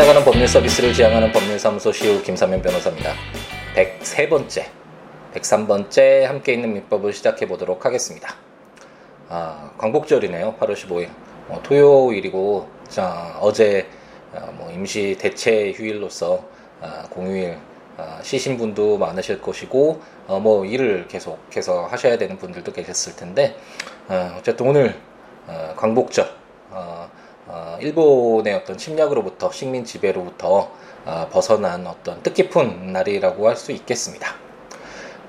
찾아가는 0.00 0.24
법률 0.24 0.48
서비스를 0.48 0.94
지향하는 0.94 1.30
법률사무소 1.30 1.92
시우 1.92 2.22
김사면 2.22 2.62
변호사입니다. 2.62 3.12
103번째, 3.74 4.64
103번째 5.34 6.22
함께 6.22 6.54
있는 6.54 6.72
민법을 6.72 7.12
시작해 7.12 7.46
보도록 7.46 7.84
하겠습니다. 7.84 8.34
아, 9.28 9.72
광복절이네요. 9.76 10.56
8월 10.58 10.72
15일. 10.72 11.10
어, 11.50 11.60
토요일이고, 11.62 12.66
자, 12.88 13.36
어제 13.42 13.88
어, 14.32 14.50
뭐 14.56 14.70
임시 14.72 15.18
대체 15.20 15.70
휴일로서 15.72 16.44
아, 16.80 17.02
공휴일 17.10 17.58
아, 17.98 18.20
쉬신 18.22 18.56
분도 18.56 18.96
많으실 18.96 19.42
것이고, 19.42 20.00
어, 20.28 20.40
뭐 20.40 20.64
일을 20.64 21.08
계속해서 21.08 21.88
하셔야 21.88 22.16
되는 22.16 22.38
분들도 22.38 22.72
계셨을 22.72 23.16
텐데, 23.16 23.54
어, 24.08 24.36
어쨌든 24.38 24.66
오늘 24.66 24.94
어, 25.46 25.74
광복절, 25.76 26.26
어, 26.70 27.10
어, 27.52 27.76
일본의 27.80 28.54
어떤 28.54 28.76
침략으로부터 28.78 29.50
식민 29.50 29.84
지배로부터 29.84 30.70
어, 31.04 31.28
벗어난 31.32 31.86
어떤 31.86 32.22
뜻깊은 32.22 32.92
날이라고 32.92 33.48
할 33.48 33.56
수 33.56 33.72
있겠습니다. 33.72 34.34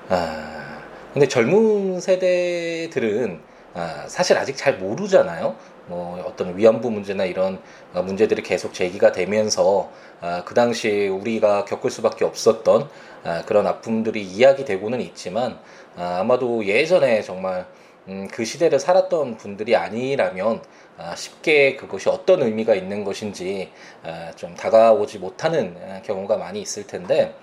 아, 0.08 0.82
근데 1.12 1.26
젊은 1.28 2.00
세대들은 2.00 3.40
아, 3.74 4.04
사실 4.06 4.36
아직 4.36 4.56
잘 4.56 4.78
모르잖아요. 4.78 5.56
뭐 5.86 6.22
어떤 6.26 6.56
위안부 6.56 6.90
문제나 6.90 7.24
이런 7.24 7.58
어, 7.94 8.02
문제들이 8.02 8.42
계속 8.42 8.72
제기가 8.74 9.12
되면서 9.12 9.90
아, 10.20 10.42
그 10.44 10.54
당시 10.54 11.08
우리가 11.08 11.64
겪을 11.64 11.90
수밖에 11.90 12.24
없었던 12.24 12.88
아, 13.24 13.42
그런 13.46 13.66
아픔들이 13.66 14.22
이야기되고는 14.22 15.00
있지만 15.00 15.58
아, 15.96 16.18
아마도 16.20 16.64
예전에 16.66 17.22
정말 17.22 17.66
음, 18.08 18.28
그 18.32 18.44
시대를 18.44 18.80
살았던 18.80 19.36
분들이 19.36 19.76
아니라면 19.76 20.62
아, 20.98 21.14
쉽게 21.14 21.76
그것이 21.76 22.08
어떤 22.08 22.42
의미가 22.42 22.74
있는 22.74 23.04
것인지 23.04 23.70
아, 24.02 24.32
좀 24.36 24.54
다가오지 24.54 25.18
못하는 25.18 25.76
아, 25.88 26.02
경우가 26.02 26.36
많이 26.36 26.60
있을 26.60 26.86
텐데 26.86 27.34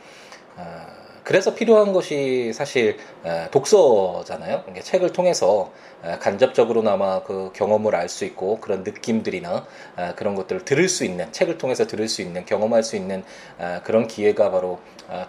그래서 1.24 1.54
필요한 1.54 1.94
것이 1.94 2.52
사실 2.54 2.98
독서잖아요. 3.52 4.64
책을 4.82 5.14
통해서 5.14 5.72
간접적으로나마 6.20 7.24
그 7.24 7.52
경험을 7.54 7.96
알 7.96 8.10
수 8.10 8.26
있고 8.26 8.60
그런 8.60 8.84
느낌들이나 8.84 9.66
그런 10.16 10.36
것들을 10.36 10.66
들을 10.66 10.90
수 10.90 11.06
있는 11.06 11.32
책을 11.32 11.58
통해서 11.58 11.86
들을 11.86 12.10
수 12.10 12.22
있는 12.22 12.46
경험할 12.46 12.84
수 12.84 12.96
있는 12.96 13.24
그런 13.84 14.08
기회가 14.08 14.50
바로 14.50 14.80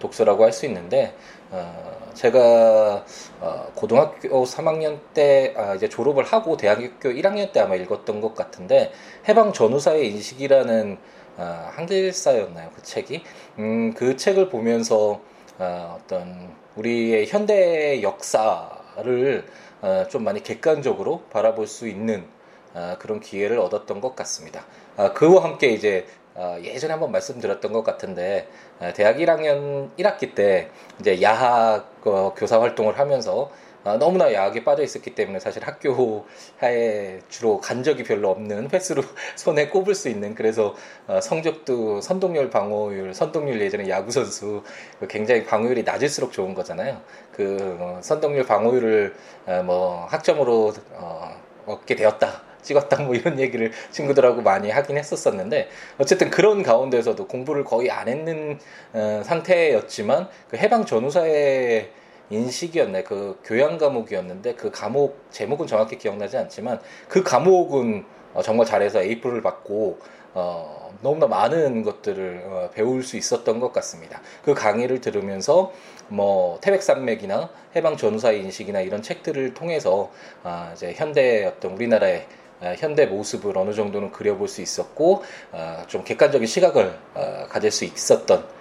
독서라고 0.00 0.42
할 0.42 0.52
수 0.52 0.66
있는데 0.66 1.14
어, 1.50 1.99
제가 2.14 3.04
어, 3.40 3.72
고등학교 3.74 4.44
3학년 4.44 5.00
때 5.14 5.54
아, 5.56 5.74
이제 5.74 5.88
졸업을 5.88 6.24
하고 6.24 6.56
대학교 6.56 7.10
1학년 7.10 7.52
때 7.52 7.60
아마 7.60 7.74
읽었던 7.74 8.20
것 8.20 8.34
같은데 8.34 8.92
해방 9.28 9.52
전후사의 9.52 10.10
인식이라는 10.10 10.98
아, 11.36 11.70
한글사였나요 11.74 12.70
그 12.74 12.82
책이 12.82 13.22
음, 13.58 13.94
그 13.94 14.16
책을 14.16 14.48
보면서 14.48 15.20
아, 15.58 15.98
어떤 16.00 16.54
우리의 16.76 17.26
현대 17.26 18.02
역사를 18.02 19.44
아, 19.82 20.06
좀 20.08 20.24
많이 20.24 20.42
객관적으로 20.42 21.22
바라볼 21.30 21.66
수 21.66 21.88
있는 21.88 22.26
아, 22.74 22.96
그런 22.98 23.20
기회를 23.20 23.58
얻었던 23.58 24.00
것 24.00 24.14
같습니다. 24.14 24.64
아, 24.96 25.12
그와 25.12 25.42
함께 25.44 25.68
이제 25.68 26.06
어, 26.19 26.19
예전에 26.62 26.92
한번 26.92 27.12
말씀드렸던 27.12 27.72
것 27.72 27.82
같은데 27.82 28.48
어, 28.78 28.92
대학 28.94 29.16
1학년 29.16 29.90
1학기 29.98 30.34
때 30.34 30.70
이제 30.98 31.20
야학 31.20 32.00
어, 32.06 32.34
교사 32.34 32.60
활동을 32.60 32.98
하면서 32.98 33.50
어, 33.82 33.96
너무나 33.96 34.32
야학에 34.32 34.62
빠져 34.62 34.82
있었기 34.82 35.14
때문에 35.14 35.38
사실 35.38 35.66
학교에 35.66 37.20
주로 37.28 37.60
간 37.60 37.82
적이 37.82 38.04
별로 38.04 38.30
없는 38.30 38.68
횟수로 38.72 39.02
손에 39.36 39.68
꼽을 39.68 39.94
수 39.94 40.08
있는 40.08 40.34
그래서 40.34 40.74
어, 41.06 41.20
성적도 41.20 42.00
선동률 42.00 42.50
방어율 42.50 43.14
선동률 43.14 43.60
예전에 43.60 43.88
야구 43.88 44.10
선수 44.10 44.62
그 44.98 45.06
굉장히 45.06 45.44
방어율이 45.44 45.84
낮을수록 45.84 46.32
좋은 46.32 46.54
거잖아요. 46.54 47.00
그 47.32 47.76
어, 47.80 48.00
선동률 48.02 48.44
방어율을 48.46 49.14
어, 49.46 49.62
뭐 49.64 50.06
학점으로 50.06 50.74
어, 50.92 51.40
얻게 51.66 51.96
되었다 51.96 52.49
찍었다 52.62 53.02
뭐 53.02 53.14
이런 53.14 53.38
얘기를 53.38 53.72
친구들하고 53.90 54.42
많이 54.42 54.70
하긴 54.70 54.98
했었었는데 54.98 55.68
어쨌든 55.98 56.30
그런 56.30 56.62
가운데서도 56.62 57.26
공부를 57.26 57.64
거의 57.64 57.90
안 57.90 58.08
했는 58.08 58.58
어, 58.92 59.22
상태였지만 59.24 60.28
그 60.48 60.56
해방 60.56 60.84
전후사의 60.84 61.90
인식이었네 62.30 63.02
그 63.02 63.38
교양 63.44 63.76
과목이었는데 63.78 64.54
그 64.54 64.70
과목 64.70 65.26
제목은 65.30 65.66
정확히 65.66 65.98
기억나지 65.98 66.36
않지만 66.36 66.80
그 67.08 67.22
과목은 67.22 68.04
어, 68.34 68.42
정말 68.42 68.66
잘해서 68.66 69.02
A프를 69.02 69.42
받고 69.42 69.98
어, 70.32 70.94
너무나 71.02 71.26
많은 71.26 71.82
것들을 71.82 72.42
어, 72.46 72.70
배울 72.72 73.02
수 73.02 73.16
있었던 73.16 73.58
것 73.58 73.72
같습니다. 73.72 74.20
그 74.44 74.54
강의를 74.54 75.00
들으면서 75.00 75.72
뭐 76.08 76.58
태백산맥이나 76.60 77.50
해방 77.74 77.96
전후사의 77.96 78.40
인식이나 78.42 78.80
이런 78.80 79.02
책들을 79.02 79.54
통해서 79.54 80.10
아, 80.42 80.70
이제 80.74 80.92
현대 80.94 81.44
어떤 81.46 81.72
우리나라의 81.72 82.18
어, 82.18 82.39
현대 82.76 83.06
모습을 83.06 83.56
어느 83.56 83.72
정도는 83.72 84.12
그려볼 84.12 84.48
수 84.48 84.60
있었고 84.60 85.22
어, 85.52 85.82
좀 85.86 86.04
객관적인 86.04 86.46
시각을 86.46 86.98
어, 87.14 87.46
가질 87.48 87.70
수 87.70 87.84
있었던 87.84 88.60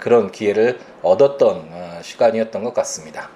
그런 0.00 0.32
기회를 0.32 0.80
얻었던 1.00 2.02
시간이었던 2.02 2.64
것 2.64 2.74
같습니다. 2.74 3.30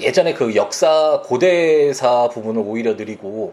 예전에 0.00 0.32
그 0.32 0.56
역사 0.56 1.20
고대사 1.26 2.30
부분을 2.30 2.62
오히려 2.64 2.94
느리고 2.94 3.52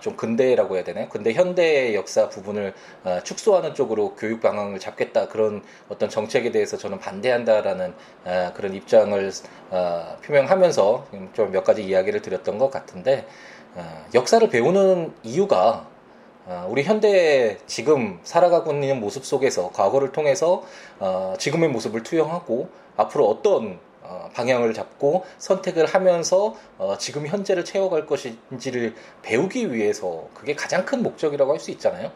좀 0.00 0.16
근대라고 0.16 0.74
해야 0.74 0.82
되나요? 0.82 1.08
근대 1.08 1.32
현대 1.34 1.94
역사 1.94 2.28
부분을 2.28 2.74
축소하는 3.22 3.74
쪽으로 3.74 4.16
교육 4.16 4.40
방향을 4.40 4.80
잡겠다 4.80 5.28
그런 5.28 5.62
어떤 5.88 6.10
정책에 6.10 6.50
대해서 6.50 6.76
저는 6.76 6.98
반대한다라는 6.98 7.94
그런 8.54 8.74
입장을 8.74 9.30
표명하면서 10.26 11.06
좀 11.32 11.52
몇 11.52 11.62
가지 11.62 11.84
이야기를 11.84 12.22
드렸던 12.22 12.58
것 12.58 12.72
같은데 12.72 13.24
어, 13.24 13.61
역사를 14.14 14.46
배우는 14.48 15.12
이유가 15.22 15.86
어, 16.44 16.66
우리 16.68 16.82
현대 16.82 17.56
지금 17.66 18.18
살아가고 18.24 18.72
있는 18.72 18.98
모습 19.00 19.24
속에서 19.24 19.70
과거를 19.70 20.12
통해서 20.12 20.64
어, 20.98 21.34
지금의 21.38 21.68
모습을 21.68 22.02
투영하고 22.02 22.68
앞으로 22.96 23.28
어떤 23.28 23.78
방향을 24.34 24.74
잡고 24.74 25.24
선택을 25.38 25.86
하면서 25.86 26.54
지금 26.98 27.26
현재를 27.26 27.64
채워갈 27.64 28.04
것인지를 28.04 28.94
배우기 29.22 29.72
위해서 29.72 30.28
그게 30.34 30.54
가장 30.54 30.84
큰 30.84 31.02
목적이라고 31.02 31.52
할 31.52 31.60
수 31.60 31.70
있잖아요. 31.70 32.10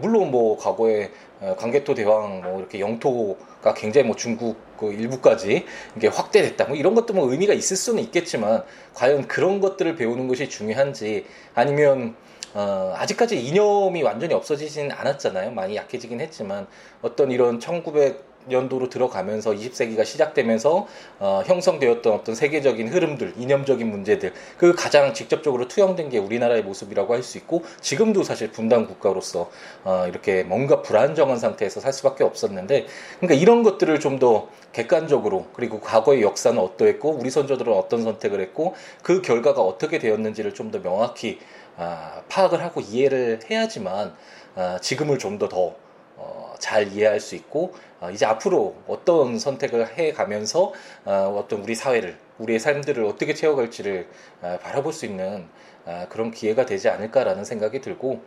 물론 0.00 0.30
뭐 0.30 0.58
과거에 0.58 1.10
광개토 1.56 1.94
대왕 1.94 2.42
뭐 2.42 2.58
이렇게 2.58 2.80
영토가 2.80 3.74
굉장히 3.74 4.06
뭐 4.06 4.16
중국 4.16 4.56
그 4.78 4.92
일부까지 4.92 5.64
이게 5.96 6.08
확대됐다 6.08 6.66
뭐 6.66 6.76
이런 6.76 6.94
것도 6.94 7.14
뭐 7.14 7.30
의미가 7.30 7.54
있을 7.54 7.76
수는 7.76 8.02
있겠지만 8.04 8.64
과연 8.94 9.26
그런 9.28 9.60
것들을 9.60 9.96
배우는 9.96 10.28
것이 10.28 10.48
중요한지 10.48 11.24
아니면 11.54 12.14
어, 12.54 12.94
아직까지 12.96 13.40
이념이 13.44 14.02
완전히 14.02 14.34
없어지진 14.34 14.90
않았잖아요. 14.90 15.50
많이 15.52 15.76
약해지긴 15.76 16.20
했지만 16.20 16.66
어떤 17.02 17.30
이런 17.30 17.60
1900 17.60 18.37
연도로 18.50 18.88
들어가면서 18.90 19.52
20세기가 19.52 20.04
시작되면서 20.04 20.86
어, 21.18 21.42
형성되었던 21.46 22.12
어떤 22.12 22.34
세계적인 22.34 22.88
흐름들, 22.88 23.34
이념적인 23.38 23.90
문제들, 23.90 24.32
그 24.56 24.74
가장 24.74 25.14
직접적으로 25.14 25.68
투영된 25.68 26.10
게 26.10 26.18
우리나라의 26.18 26.62
모습이라고 26.62 27.14
할 27.14 27.22
수 27.22 27.38
있고 27.38 27.62
지금도 27.80 28.22
사실 28.22 28.52
분단 28.52 28.86
국가로서 28.86 29.50
어, 29.84 30.06
이렇게 30.08 30.42
뭔가 30.44 30.82
불안정한 30.82 31.38
상태에서 31.38 31.80
살 31.80 31.92
수밖에 31.92 32.24
없었는데, 32.24 32.86
그러니까 33.20 33.40
이런 33.40 33.62
것들을 33.62 33.98
좀 34.00 34.18
더 34.18 34.48
객관적으로 34.72 35.46
그리고 35.52 35.80
과거의 35.80 36.22
역사는 36.22 36.58
어떠했고 36.60 37.10
우리 37.10 37.30
선조들은 37.30 37.72
어떤 37.72 38.02
선택을 38.02 38.40
했고 38.40 38.74
그 39.02 39.22
결과가 39.22 39.62
어떻게 39.62 39.98
되었는지를 39.98 40.54
좀 40.54 40.70
더 40.70 40.82
명확히 40.82 41.38
아, 41.76 42.22
파악을 42.28 42.62
하고 42.62 42.80
이해를 42.80 43.40
해야지만 43.50 44.14
아, 44.56 44.78
지금을 44.82 45.18
좀 45.18 45.38
더더 45.38 45.48
더, 45.48 45.74
어, 46.16 46.54
잘 46.58 46.88
이해할 46.92 47.20
수 47.20 47.36
있고 47.36 47.72
어, 47.72 47.87
이제 48.12 48.26
앞으로 48.26 48.76
어떤 48.86 49.38
선택을 49.38 49.98
해 49.98 50.12
가면서 50.12 50.72
어, 51.04 51.36
어떤 51.38 51.60
우리 51.62 51.74
사회를 51.74 52.16
우리의 52.38 52.58
삶들을 52.60 53.04
어떻게 53.04 53.34
채워갈지를 53.34 54.06
어, 54.42 54.58
바라볼 54.62 54.92
수 54.92 55.06
있는 55.06 55.46
어, 55.84 56.06
그런 56.08 56.30
기회가 56.30 56.64
되지 56.66 56.88
않을까라는 56.88 57.44
생각이 57.44 57.80
들고 57.80 58.20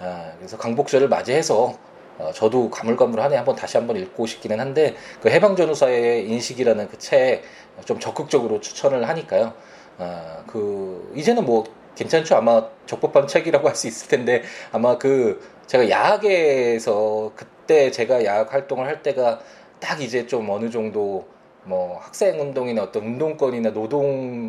어, 0.00 0.32
그래서 0.38 0.58
강복절을 0.58 1.08
맞이해서 1.08 1.78
어, 2.18 2.30
저도 2.32 2.70
가물가물하네 2.70 3.36
한번 3.36 3.56
다시 3.56 3.76
한번 3.76 3.96
읽고 3.96 4.26
싶기는 4.26 4.60
한데 4.60 4.94
그 5.20 5.30
해방전후사의 5.30 6.28
인식이라는 6.28 6.88
그 6.88 6.98
책 6.98 7.42
좀 7.86 7.98
적극적으로 7.98 8.60
추천을 8.60 9.08
하니까요. 9.08 9.52
어, 9.98 10.44
그 10.46 11.12
이제는 11.16 11.44
뭐 11.44 11.64
괜찮죠 11.96 12.36
아마 12.36 12.68
적법한 12.86 13.26
책이라고 13.26 13.66
할 13.68 13.74
수 13.76 13.86
있을 13.88 14.08
텐데 14.08 14.42
아마 14.72 14.96
그 14.98 15.40
제가 15.66 15.88
야학에서 15.88 17.32
그때 17.34 17.90
제가 17.90 18.24
야학 18.24 18.52
활동을 18.52 18.86
할 18.86 19.02
때가 19.02 19.40
딱 19.80 20.00
이제 20.00 20.26
좀 20.26 20.48
어느 20.50 20.70
정도 20.70 21.26
뭐 21.64 21.98
학생 22.00 22.40
운동이나 22.40 22.82
어떤 22.82 23.04
운동권이나 23.04 23.72
노동 23.72 24.04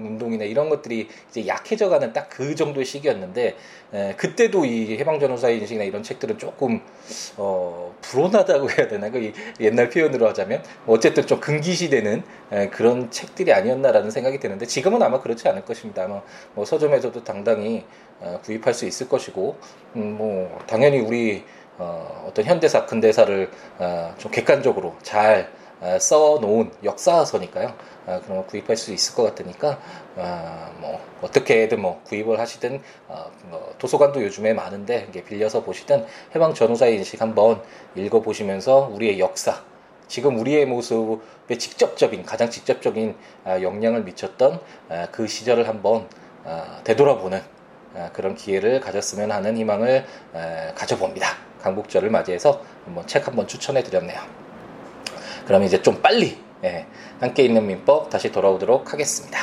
운동이나 0.05 0.43
이런 0.45 0.69
것들이 0.69 1.07
이제 1.29 1.47
약해져가는 1.47 2.13
딱 2.13 2.25
그 2.35 2.53
정도의 2.53 2.85
시기였는데 2.85 3.55
에, 3.93 4.13
그때도 4.17 4.65
이 4.65 4.97
해방전후사 4.97 5.49
인식이나 5.49 5.85
이런 5.85 6.03
책들은 6.03 6.37
조금 6.37 6.81
어, 7.37 7.95
불온하다고 8.01 8.69
해야 8.75 8.89
되나 8.89 9.09
그 9.09 9.31
옛날 9.61 9.89
표현으로 9.89 10.27
하자면 10.27 10.61
뭐 10.83 10.95
어쨌든 10.95 11.25
좀 11.25 11.39
금기시되는 11.39 12.23
에, 12.51 12.69
그런 12.69 13.09
책들이 13.09 13.53
아니었나라는 13.53 14.11
생각이 14.11 14.39
드는데 14.39 14.65
지금은 14.65 15.01
아마 15.01 15.21
그렇지 15.21 15.47
않을 15.47 15.63
것입니다. 15.63 16.03
아마 16.03 16.21
뭐 16.53 16.65
서점에서도 16.65 17.23
당당히 17.23 17.85
어, 18.19 18.39
구입할 18.43 18.73
수 18.73 18.85
있을 18.85 19.07
것이고 19.07 19.55
음, 19.95 20.15
뭐 20.17 20.59
당연히 20.67 20.99
우리 20.99 21.45
어, 21.77 22.25
어떤 22.27 22.43
현대사 22.43 22.85
근대사를 22.85 23.49
어, 23.79 24.13
좀 24.17 24.29
객관적으로 24.31 24.95
잘 25.01 25.49
어, 25.63 25.64
써놓은 25.99 26.71
역사서니까요. 26.83 27.73
어, 28.07 28.21
그런 28.23 28.37
걸 28.37 28.47
구입할 28.47 28.77
수 28.77 28.93
있을 28.93 29.15
것 29.15 29.23
같으니까 29.23 29.79
어, 30.15 30.71
뭐 30.79 30.99
어떻게든 31.21 31.81
뭐 31.81 32.01
구입을 32.03 32.39
하시든 32.39 32.81
뭐 33.49 33.73
도서관도 33.77 34.23
요즘에 34.23 34.53
많은데 34.53 35.09
빌려서 35.11 35.63
보시든 35.63 36.05
해방 36.35 36.53
전후사의 36.53 36.97
인식 36.97 37.21
한번 37.21 37.61
읽어보시면서 37.95 38.89
우리의 38.93 39.19
역사 39.19 39.63
지금 40.07 40.37
우리의 40.39 40.67
모습에 40.67 41.57
직접적인 41.57 42.23
가장 42.25 42.49
직접적인 42.49 43.15
영향을 43.47 44.03
미쳤던 44.03 44.59
그 45.11 45.25
시절을 45.25 45.67
한번 45.67 46.07
되돌아보는 46.83 47.41
그런 48.13 48.35
기회를 48.35 48.81
가졌으면 48.81 49.31
하는 49.31 49.57
희망을 49.57 50.05
가져봅니다. 50.75 51.27
강북절을 51.63 52.11
맞이해서 52.11 52.61
한번 52.85 53.07
책 53.07 53.27
한번 53.27 53.47
추천해 53.47 53.81
드렸네요. 53.81 54.44
그럼 55.45 55.63
이제 55.63 55.81
좀 55.81 56.01
빨리 56.01 56.37
예, 56.63 56.85
함께 57.19 57.43
있는 57.43 57.67
민법 57.67 58.09
다시 58.09 58.31
돌아오도록 58.31 58.93
하겠습니다. 58.93 59.37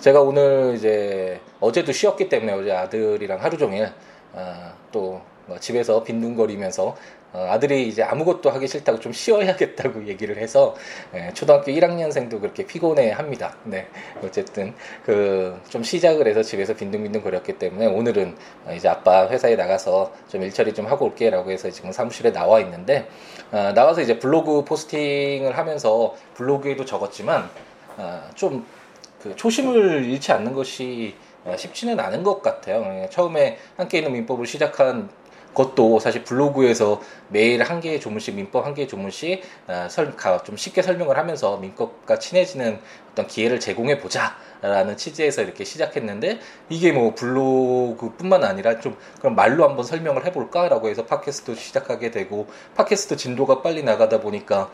제가 0.00 0.20
오늘 0.20 0.74
이제 0.76 1.40
어제도 1.60 1.92
쉬었기 1.92 2.28
때문에 2.28 2.52
어제 2.52 2.72
아들이랑 2.72 3.42
하루 3.42 3.56
종일 3.56 3.90
어, 4.32 4.72
또 4.92 5.22
집에서 5.60 6.02
빈둥거리면서 6.02 6.96
어, 7.34 7.48
아들이 7.50 7.88
이제 7.88 8.02
아무것도 8.02 8.48
하기 8.48 8.66
싫다고 8.66 9.00
좀 9.00 9.12
쉬어야겠다고 9.12 10.06
얘기를 10.08 10.38
해서 10.38 10.74
예, 11.14 11.30
초등학교 11.34 11.70
1학년생도 11.72 12.40
그렇게 12.40 12.64
피곤해 12.64 13.10
합니다. 13.10 13.56
네. 13.64 13.88
어쨌든 14.22 14.72
그 15.04 15.44
좀 15.68 15.82
시작을 15.82 16.28
해서 16.28 16.42
집에서 16.42 16.74
빈둥빈둥 16.74 17.22
거렸기 17.22 17.54
때문에 17.58 17.86
오늘은 17.86 18.36
이제 18.76 18.88
아빠 18.88 19.28
회사에 19.28 19.56
나가서 19.56 20.12
좀 20.28 20.42
일처리 20.42 20.72
좀 20.72 20.86
하고 20.86 21.06
올게라고 21.06 21.50
해서 21.50 21.70
지금 21.70 21.92
사무실에 21.92 22.32
나와 22.32 22.60
있는데 22.60 23.08
어, 23.50 23.72
나와서 23.74 24.00
이제 24.00 24.18
블로그 24.18 24.64
포스팅을 24.64 25.56
하면서 25.56 26.14
블로그에도 26.34 26.84
적었지만 26.84 27.50
어, 27.96 28.30
좀그 28.34 29.34
초심을 29.36 30.04
잃지 30.04 30.32
않는 30.32 30.54
것이 30.54 31.14
쉽지는 31.56 32.00
않은 32.00 32.22
것 32.22 32.40
같아요. 32.40 32.84
예, 33.02 33.08
처음에 33.10 33.58
함께 33.76 33.98
있는 33.98 34.12
민법을 34.12 34.46
시작한 34.46 35.10
그것도 35.54 36.00
사실 36.00 36.24
블로그에서 36.24 37.00
매일 37.28 37.62
한 37.62 37.80
개의 37.80 38.00
조문씩 38.00 38.34
민법 38.34 38.66
한 38.66 38.74
개의 38.74 38.88
조문씩 38.88 39.42
어, 39.68 39.88
좀 40.44 40.56
쉽게 40.56 40.82
설명을 40.82 41.16
하면서 41.16 41.56
민법과 41.56 42.18
친해지는 42.18 42.80
어떤 43.12 43.26
기회를 43.28 43.60
제공해 43.60 43.98
보자라는 43.98 44.96
취지에서 44.96 45.42
이렇게 45.42 45.64
시작했는데 45.64 46.40
이게 46.68 46.92
뭐 46.92 47.14
블로그뿐만 47.14 48.42
아니라 48.42 48.80
좀 48.80 48.96
그럼 49.20 49.36
말로 49.36 49.66
한번 49.66 49.84
설명을 49.84 50.26
해볼까라고 50.26 50.88
해서 50.88 51.06
팟캐스트 51.06 51.54
시작하게 51.54 52.10
되고 52.10 52.48
팟캐스트 52.74 53.16
진도가 53.16 53.62
빨리 53.62 53.84
나가다 53.84 54.20
보니까 54.20 54.70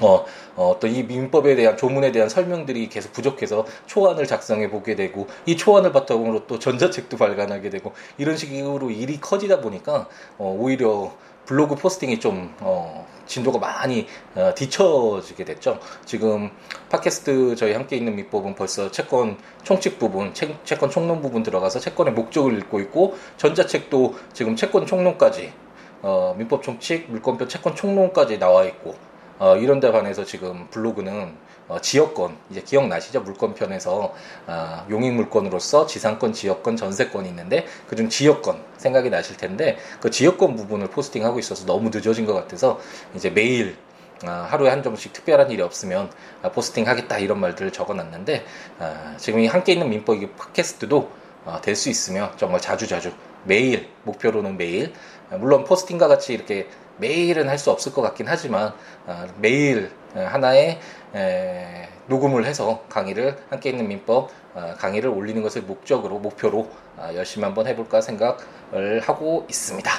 어, 0.00 0.24
어, 0.56 0.76
또 0.80 0.86
이 0.90 1.04
민법에 1.04 1.54
대한 1.54 1.76
조문에 1.76 2.10
대한 2.12 2.28
설명들이 2.28 2.88
계속 2.88 3.12
부족해서 3.12 3.64
초안을 3.86 4.26
작성해 4.26 4.70
보게 4.70 4.96
되고 4.96 5.26
이 5.46 5.56
초안을 5.56 5.92
바탕으로 5.92 6.46
또 6.46 6.58
전자책도 6.58 7.16
발간하게 7.16 7.70
되고 7.70 7.92
이런 8.18 8.36
식으로 8.36 8.90
일이 8.90 9.20
커지다 9.20 9.60
보니까 9.60 10.08
어, 10.38 10.56
오히려 10.58 11.12
블로그 11.46 11.74
포스팅이 11.74 12.20
좀 12.20 12.54
어, 12.60 13.06
진도가 13.26 13.58
많이 13.58 14.06
어, 14.34 14.52
뒤처지게 14.54 15.44
됐죠. 15.44 15.78
지금 16.04 16.50
팟캐스트 16.90 17.54
저희 17.56 17.72
함께 17.72 17.96
있는 17.96 18.16
민법은 18.16 18.54
벌써 18.54 18.90
채권 18.90 19.38
총칙 19.62 19.98
부분, 19.98 20.34
채, 20.34 20.56
채권 20.64 20.90
총론 20.90 21.22
부분 21.22 21.42
들어가서 21.42 21.78
채권의 21.80 22.14
목적을 22.14 22.58
읽고 22.58 22.80
있고 22.80 23.16
전자책도 23.36 24.14
지금 24.32 24.56
채권 24.56 24.86
총론까지 24.86 25.52
어, 26.02 26.34
민법 26.36 26.62
총칙, 26.62 27.10
물권표 27.10 27.46
채권 27.46 27.74
총론까지 27.74 28.38
나와 28.38 28.64
있고 28.64 29.09
어, 29.40 29.56
이런 29.56 29.80
데 29.80 29.90
반해서 29.90 30.24
지금 30.24 30.68
블로그는 30.70 31.34
어, 31.66 31.80
지역권 31.80 32.36
이제 32.50 32.60
기억나시죠? 32.60 33.22
물권편에서 33.22 34.14
어, 34.46 34.86
용익 34.90 35.14
물권으로서 35.14 35.86
지상권, 35.86 36.34
지역권, 36.34 36.76
전세권이 36.76 37.26
있는데 37.30 37.64
그중 37.88 38.10
지역권 38.10 38.62
생각이 38.76 39.08
나실 39.08 39.38
텐데 39.38 39.78
그 39.98 40.10
지역권 40.10 40.56
부분을 40.56 40.88
포스팅하고 40.88 41.38
있어서 41.38 41.64
너무 41.64 41.88
늦어진 41.88 42.26
것 42.26 42.34
같아서 42.34 42.78
이제 43.14 43.30
매일 43.30 43.78
어, 44.26 44.30
하루에 44.30 44.68
한 44.68 44.82
점씩 44.82 45.14
특별한 45.14 45.50
일이 45.50 45.62
없으면 45.62 46.10
어, 46.42 46.52
포스팅 46.52 46.86
하겠다 46.86 47.18
이런 47.18 47.40
말들을 47.40 47.72
적어놨는데 47.72 48.44
어, 48.78 49.14
지금 49.16 49.40
이 49.40 49.46
함께 49.46 49.72
있는 49.72 49.88
민법 49.88 50.22
이 50.22 50.28
팟캐스트도 50.32 51.10
어, 51.46 51.60
될수 51.62 51.88
있으면 51.88 52.30
정말 52.36 52.60
자주 52.60 52.86
자주 52.86 53.10
매일 53.44 53.88
목표로는 54.02 54.58
매일 54.58 54.92
물론 55.30 55.64
포스팅과 55.64 56.08
같이 56.08 56.34
이렇게 56.34 56.68
매일은 57.00 57.48
할 57.48 57.58
수 57.58 57.70
없을 57.70 57.92
것 57.92 58.02
같긴 58.02 58.26
하지만 58.28 58.72
어, 59.06 59.26
매일 59.38 59.90
하나의 60.14 60.78
녹음을 62.06 62.44
해서 62.44 62.82
강의를 62.88 63.36
함께 63.50 63.70
있는 63.70 63.86
민법 63.86 64.30
어, 64.54 64.74
강의를 64.78 65.10
올리는 65.10 65.40
것을 65.42 65.62
목적으로 65.62 66.18
목표로 66.18 66.68
어, 66.96 67.10
열심히 67.14 67.44
한번 67.44 67.66
해볼까 67.66 68.00
생각을 68.00 69.00
하고 69.02 69.46
있습니다. 69.48 69.90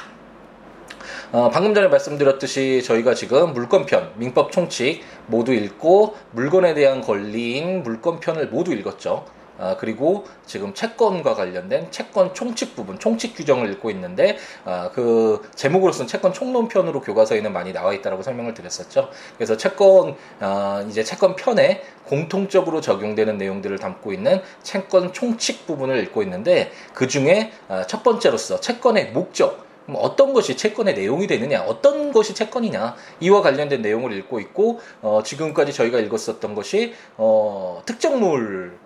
방금 1.31 1.74
전에 1.74 1.88
말씀드렸듯이 1.88 2.83
저희가 2.83 3.13
지금 3.13 3.54
물건편, 3.54 4.12
민법 4.18 4.51
총칙 4.51 5.01
모두 5.27 5.54
읽고 5.54 6.18
물건에 6.31 6.74
대한 6.74 7.00
권리인 7.00 7.83
물건편을 7.83 8.47
모두 8.47 8.74
읽었죠. 8.74 9.25
아, 9.61 9.77
그리고 9.77 10.25
지금 10.45 10.73
채권과 10.73 11.35
관련된 11.35 11.91
채권 11.91 12.33
총칙 12.33 12.75
부분, 12.75 12.97
총칙 12.97 13.35
규정을 13.35 13.71
읽고 13.73 13.91
있는데 13.91 14.37
아, 14.65 14.89
그 14.91 15.47
제목으로서는 15.55 16.07
채권 16.07 16.33
총론편으로 16.33 17.01
교과서에는 17.01 17.53
많이 17.53 17.71
나와 17.71 17.93
있다라고 17.93 18.23
설명을 18.23 18.55
드렸었죠. 18.55 19.09
그래서 19.37 19.56
채권 19.57 20.15
아, 20.39 20.83
이제 20.89 21.03
채권 21.03 21.35
편에 21.35 21.83
공통적으로 22.06 22.81
적용되는 22.81 23.37
내용들을 23.37 23.77
담고 23.77 24.11
있는 24.11 24.41
채권 24.63 25.13
총칙 25.13 25.68
부분을 25.68 26.03
읽고 26.03 26.23
있는데 26.23 26.71
그 26.94 27.07
중에 27.07 27.51
아, 27.69 27.85
첫 27.85 28.03
번째로서 28.03 28.59
채권의 28.59 29.11
목적 29.11 29.70
어떤 29.94 30.33
것이 30.33 30.56
채권의 30.56 30.94
내용이 30.94 31.28
되느냐, 31.28 31.61
어떤 31.64 32.11
것이 32.11 32.33
채권이냐, 32.33 32.95
이와 33.19 33.42
관련된 33.42 33.81
내용을 33.81 34.14
읽고 34.14 34.40
있고, 34.40 34.80
어, 35.02 35.21
지금까지 35.23 35.73
저희가 35.73 36.00
읽었었던 36.00 36.56
것이, 36.56 36.94
어, 37.18 37.81
특정물을 37.85 38.78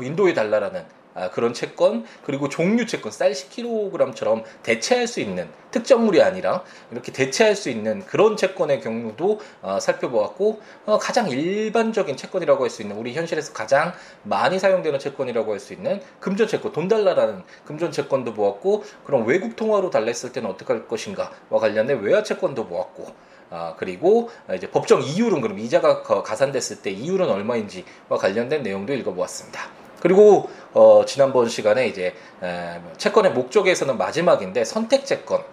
인도해 0.00 0.34
달라라는 0.34 0.84
아, 1.14 1.30
그런 1.30 1.52
채권 1.52 2.04
그리고 2.24 2.48
종류 2.48 2.86
채권 2.86 3.12
쌀 3.12 3.32
10kg처럼 3.32 4.44
대체할 4.62 5.06
수 5.06 5.20
있는 5.20 5.48
특정물이 5.70 6.22
아니라 6.22 6.62
이렇게 6.90 7.12
대체할 7.12 7.56
수 7.56 7.70
있는 7.70 8.04
그런 8.06 8.36
채권의 8.36 8.80
경우도 8.80 9.40
어, 9.62 9.80
살펴보았고 9.80 10.60
어, 10.86 10.98
가장 10.98 11.28
일반적인 11.30 12.16
채권이라고 12.16 12.64
할 12.64 12.70
수 12.70 12.82
있는 12.82 12.96
우리 12.96 13.12
현실에서 13.12 13.52
가장 13.52 13.92
많이 14.22 14.58
사용되는 14.58 14.98
채권이라고 14.98 15.52
할 15.52 15.60
수 15.60 15.72
있는 15.74 16.00
금전 16.20 16.48
채권 16.48 16.72
돈 16.72 16.88
달라라는 16.88 17.42
금전 17.66 17.92
채권도 17.92 18.34
보았고 18.34 18.84
그럼 19.04 19.26
외국 19.26 19.54
통화로 19.56 19.90
달랬을 19.90 20.32
때는 20.32 20.50
어떻게 20.50 20.72
할 20.72 20.88
것인가와 20.88 21.60
관련된 21.60 22.00
외화 22.00 22.22
채권도 22.22 22.66
보았고 22.66 23.14
아, 23.50 23.74
그리고 23.76 24.30
이제 24.54 24.70
법정 24.70 25.02
이율은 25.02 25.42
그럼 25.42 25.58
이자가 25.58 26.02
가산됐을 26.02 26.80
때 26.80 26.90
이율은 26.90 27.28
얼마인지와 27.28 28.16
관련된 28.18 28.62
내용도 28.62 28.94
읽어보았습니다. 28.94 29.81
그리고 30.02 30.50
어, 30.72 31.04
지난번 31.06 31.48
시간에 31.48 31.86
이제 31.86 32.12
에, 32.42 32.80
채권의 32.98 33.34
목적에서는 33.34 33.96
마지막인데 33.96 34.64
선택 34.64 35.06
채권 35.06 35.44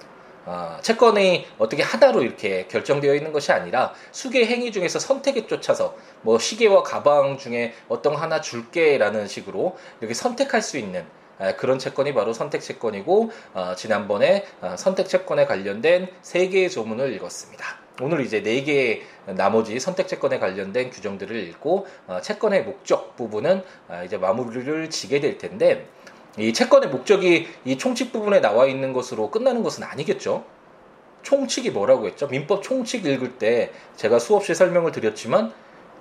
어, 0.47 0.79
채권이 0.81 1.45
어떻게 1.59 1.83
하나로 1.83 2.23
이렇게 2.23 2.65
결정되어 2.65 3.13
있는 3.13 3.31
것이 3.31 3.51
아니라 3.51 3.93
수개 4.11 4.47
행위 4.47 4.71
중에서 4.71 4.97
선택에 4.97 5.45
쫓아서 5.45 5.95
뭐 6.23 6.39
시계와 6.39 6.81
가방 6.81 7.37
중에 7.37 7.75
어떤 7.89 8.15
하나 8.15 8.41
줄게라는 8.41 9.27
식으로 9.27 9.77
이렇게 9.99 10.15
선택할 10.15 10.63
수 10.63 10.79
있는 10.79 11.05
그런 11.57 11.77
채권이 11.77 12.15
바로 12.15 12.33
선택 12.33 12.61
채권이고 12.61 13.31
어, 13.53 13.75
지난번에 13.77 14.47
어, 14.61 14.73
선택 14.77 15.07
채권에 15.07 15.45
관련된 15.45 16.09
세 16.23 16.49
개의 16.49 16.71
조문을 16.71 17.13
읽었습니다. 17.13 17.78
오늘 18.01 18.21
이제 18.21 18.41
네 18.41 18.63
개의 18.63 19.03
나머지 19.25 19.79
선택 19.79 20.07
채권에 20.07 20.39
관련된 20.39 20.89
규정들을 20.89 21.35
읽고 21.35 21.87
어, 22.07 22.19
채권의 22.21 22.63
목적 22.63 23.15
부분은 23.15 23.63
어, 23.87 24.01
이제 24.05 24.17
마무리를 24.17 24.89
지게 24.89 25.19
될 25.19 25.37
텐데 25.37 25.87
이 26.37 26.53
채권의 26.53 26.89
목적이 26.89 27.47
이 27.65 27.77
총칙 27.77 28.11
부분에 28.13 28.39
나와 28.39 28.65
있는 28.65 28.93
것으로 28.93 29.29
끝나는 29.29 29.63
것은 29.63 29.83
아니겠죠. 29.83 30.45
총칙이 31.23 31.71
뭐라고 31.71 32.07
했죠? 32.07 32.27
민법 32.27 32.63
총칙 32.63 33.05
읽을 33.05 33.37
때 33.37 33.71
제가 33.97 34.19
수없이 34.19 34.55
설명을 34.55 34.91
드렸지만 34.91 35.51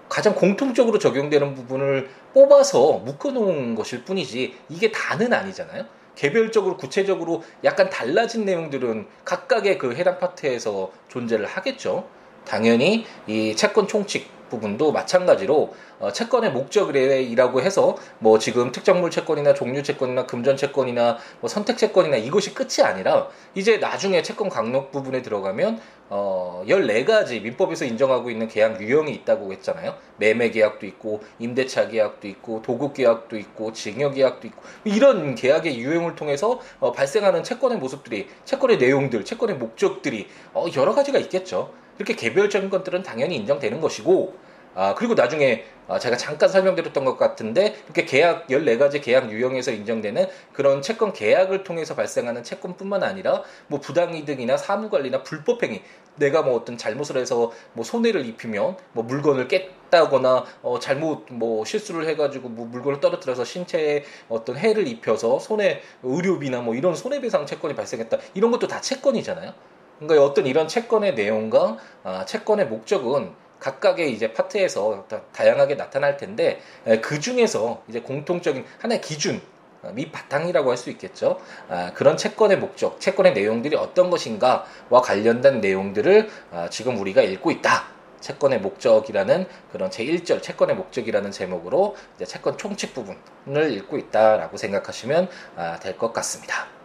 가장 0.08 0.34
공통적으로 0.34 0.98
적용되는 0.98 1.54
부분을 1.54 2.08
뽑아서 2.32 2.98
묶어놓은 3.04 3.74
것일 3.74 4.04
뿐이지 4.04 4.56
이게 4.68 4.90
다는 4.90 5.32
아니잖아요. 5.32 5.84
개별적으로 6.18 6.76
구체적으로 6.76 7.44
약간 7.62 7.88
달라진 7.90 8.44
내용들은 8.44 9.06
각각의 9.24 9.78
그 9.78 9.94
해당 9.94 10.18
파트에서 10.18 10.90
존재를 11.08 11.46
하겠죠. 11.46 12.08
당연히 12.44 13.06
이 13.28 13.54
채권 13.54 13.86
총칙 13.86 14.28
부분도 14.50 14.90
마찬가지로 14.90 15.72
어, 16.00 16.12
채권의 16.12 16.52
목적이라고 16.52 17.60
해서 17.60 17.96
뭐 18.18 18.38
지금 18.38 18.72
특정물 18.72 19.10
채권이나 19.10 19.54
종류 19.54 19.82
채권이나 19.82 20.26
금전 20.26 20.56
채권이나 20.56 21.18
뭐 21.40 21.48
선택 21.48 21.76
채권이나 21.76 22.16
이것이 22.16 22.54
끝이 22.54 22.84
아니라 22.84 23.28
이제 23.54 23.78
나중에 23.78 24.22
채권 24.22 24.48
강력 24.48 24.92
부분에 24.92 25.22
들어가면 25.22 25.80
어 26.10 26.64
14가지 26.66 27.42
민법에서 27.42 27.84
인정하고 27.84 28.30
있는 28.30 28.48
계약 28.48 28.80
유형이 28.80 29.12
있다고 29.12 29.52
했잖아요. 29.52 29.94
매매 30.16 30.50
계약도 30.50 30.86
있고 30.86 31.20
임대차 31.38 31.88
계약도 31.88 32.28
있고 32.28 32.62
도급 32.62 32.94
계약도 32.94 33.36
있고 33.36 33.72
징역 33.72 34.14
계약도 34.14 34.46
있고 34.46 34.62
이런 34.84 35.34
계약의 35.34 35.78
유형을 35.78 36.14
통해서 36.14 36.60
어 36.80 36.92
발생하는 36.92 37.42
채권의 37.42 37.78
모습들이 37.78 38.28
채권의 38.44 38.78
내용들, 38.78 39.24
채권의 39.24 39.56
목적들이 39.56 40.28
어 40.54 40.66
여러 40.76 40.94
가지가 40.94 41.18
있겠죠. 41.18 41.72
이렇게 41.98 42.14
개별적인 42.14 42.70
것들은 42.70 43.02
당연히 43.02 43.36
인정되는 43.36 43.80
것이고 43.80 44.34
아, 44.78 44.94
그리고 44.94 45.14
나중에 45.14 45.64
아, 45.88 45.98
제가 45.98 46.16
잠깐 46.16 46.48
설명드렸던 46.48 47.04
것 47.04 47.18
같은데 47.18 47.74
이렇게 47.86 48.04
계약 48.04 48.46
14가지 48.46 49.02
계약 49.02 49.28
유형에서 49.28 49.72
인정되는 49.72 50.28
그런 50.52 50.82
채권 50.82 51.12
계약을 51.12 51.64
통해서 51.64 51.96
발생하는 51.96 52.44
채권뿐만 52.44 53.02
아니라 53.02 53.42
뭐 53.66 53.80
부당이득이나 53.80 54.56
사무관리나 54.56 55.24
불법행위 55.24 55.82
내가 56.14 56.42
뭐 56.42 56.54
어떤 56.54 56.78
잘못을 56.78 57.16
해서 57.16 57.50
뭐 57.72 57.84
손해를 57.84 58.24
입히면 58.24 58.76
뭐 58.92 59.02
물건을 59.02 59.48
깼다거나 59.48 60.44
어 60.62 60.78
잘못 60.78 61.26
뭐 61.32 61.64
실수를 61.64 62.06
해가지고 62.06 62.48
뭐 62.48 62.64
물건을 62.66 63.00
떨어뜨려서 63.00 63.44
신체에 63.44 64.04
어떤 64.28 64.56
해를 64.56 64.86
입혀서 64.86 65.40
손해 65.40 65.80
의료비나 66.04 66.60
뭐 66.60 66.76
이런 66.76 66.94
손해배상 66.94 67.46
채권이 67.46 67.74
발생했다 67.74 68.16
이런 68.34 68.52
것도 68.52 68.68
다 68.68 68.80
채권이잖아요. 68.80 69.52
그러니까 69.98 70.24
어떤 70.24 70.46
이런 70.46 70.68
채권의 70.68 71.16
내용과 71.16 71.78
아, 72.04 72.24
채권의 72.24 72.68
목적은 72.68 73.47
각각의 73.60 74.12
이제 74.12 74.32
파트에서 74.32 75.06
다 75.08 75.46
양하게 75.46 75.74
나타날 75.74 76.16
텐데 76.16 76.60
그 77.02 77.20
중에서 77.20 77.82
이제 77.88 78.00
공통적인 78.00 78.64
하나의 78.80 79.00
기준 79.00 79.40
아, 79.82 79.90
밑바탕이라고 79.92 80.70
할 80.70 80.76
수 80.76 80.90
있겠죠. 80.90 81.40
아, 81.68 81.92
그런 81.94 82.16
채권의 82.16 82.58
목적, 82.58 83.00
채권의 83.00 83.32
내용들이 83.34 83.76
어떤 83.76 84.10
것인가와 84.10 85.02
관련된 85.02 85.60
내용들을 85.60 86.28
아, 86.52 86.68
지금 86.70 86.98
우리가 86.98 87.22
읽고 87.22 87.50
있다. 87.50 87.88
채권의 88.20 88.60
목적이라는 88.60 89.46
그런 89.72 89.90
제1절 89.90 90.42
채권의 90.42 90.74
목적이라는 90.76 91.30
제목으로 91.30 91.96
채권 92.24 92.58
총칙 92.58 92.92
부분을 92.94 93.72
읽고 93.72 93.98
있다라고 93.98 94.56
생각하시면 94.56 95.28
아, 95.56 95.78
될것 95.80 96.12
같습니다. 96.12 96.77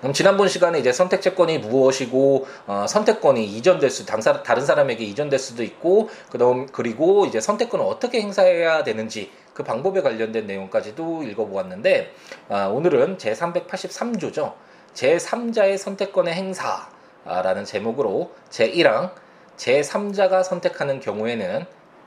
그럼 0.00 0.14
지난번 0.14 0.48
시간에 0.48 0.78
이제 0.78 0.92
선택 0.92 1.20
채권이 1.20 1.58
무엇이고 1.58 2.46
어, 2.66 2.86
선택권이 2.88 3.44
이전될 3.44 3.90
수 3.90 4.06
당사, 4.06 4.42
다른 4.42 4.64
사람에게 4.64 5.04
이전될 5.04 5.38
수도 5.38 5.62
있고 5.62 6.08
그다음 6.30 6.66
그리고 6.66 7.26
이제 7.26 7.40
선택권을 7.40 7.84
어떻게 7.84 8.20
행사해야 8.22 8.82
되는지 8.82 9.30
그 9.52 9.62
방법에 9.62 10.00
관련된 10.00 10.46
내용까지도 10.46 11.22
읽어보았는데 11.24 12.14
어, 12.48 12.72
오늘은 12.74 13.18
제 13.18 13.32
383조죠 13.32 14.54
제 14.94 15.16
3자의 15.18 15.76
선택권의 15.76 16.34
행사라는 16.34 17.64
제목으로 17.64 18.32
제 18.48 18.70
1항 18.70 19.12
제 19.56 19.82
3자가 19.82 20.42
선택하는 20.42 21.00
경우에는 21.00 21.66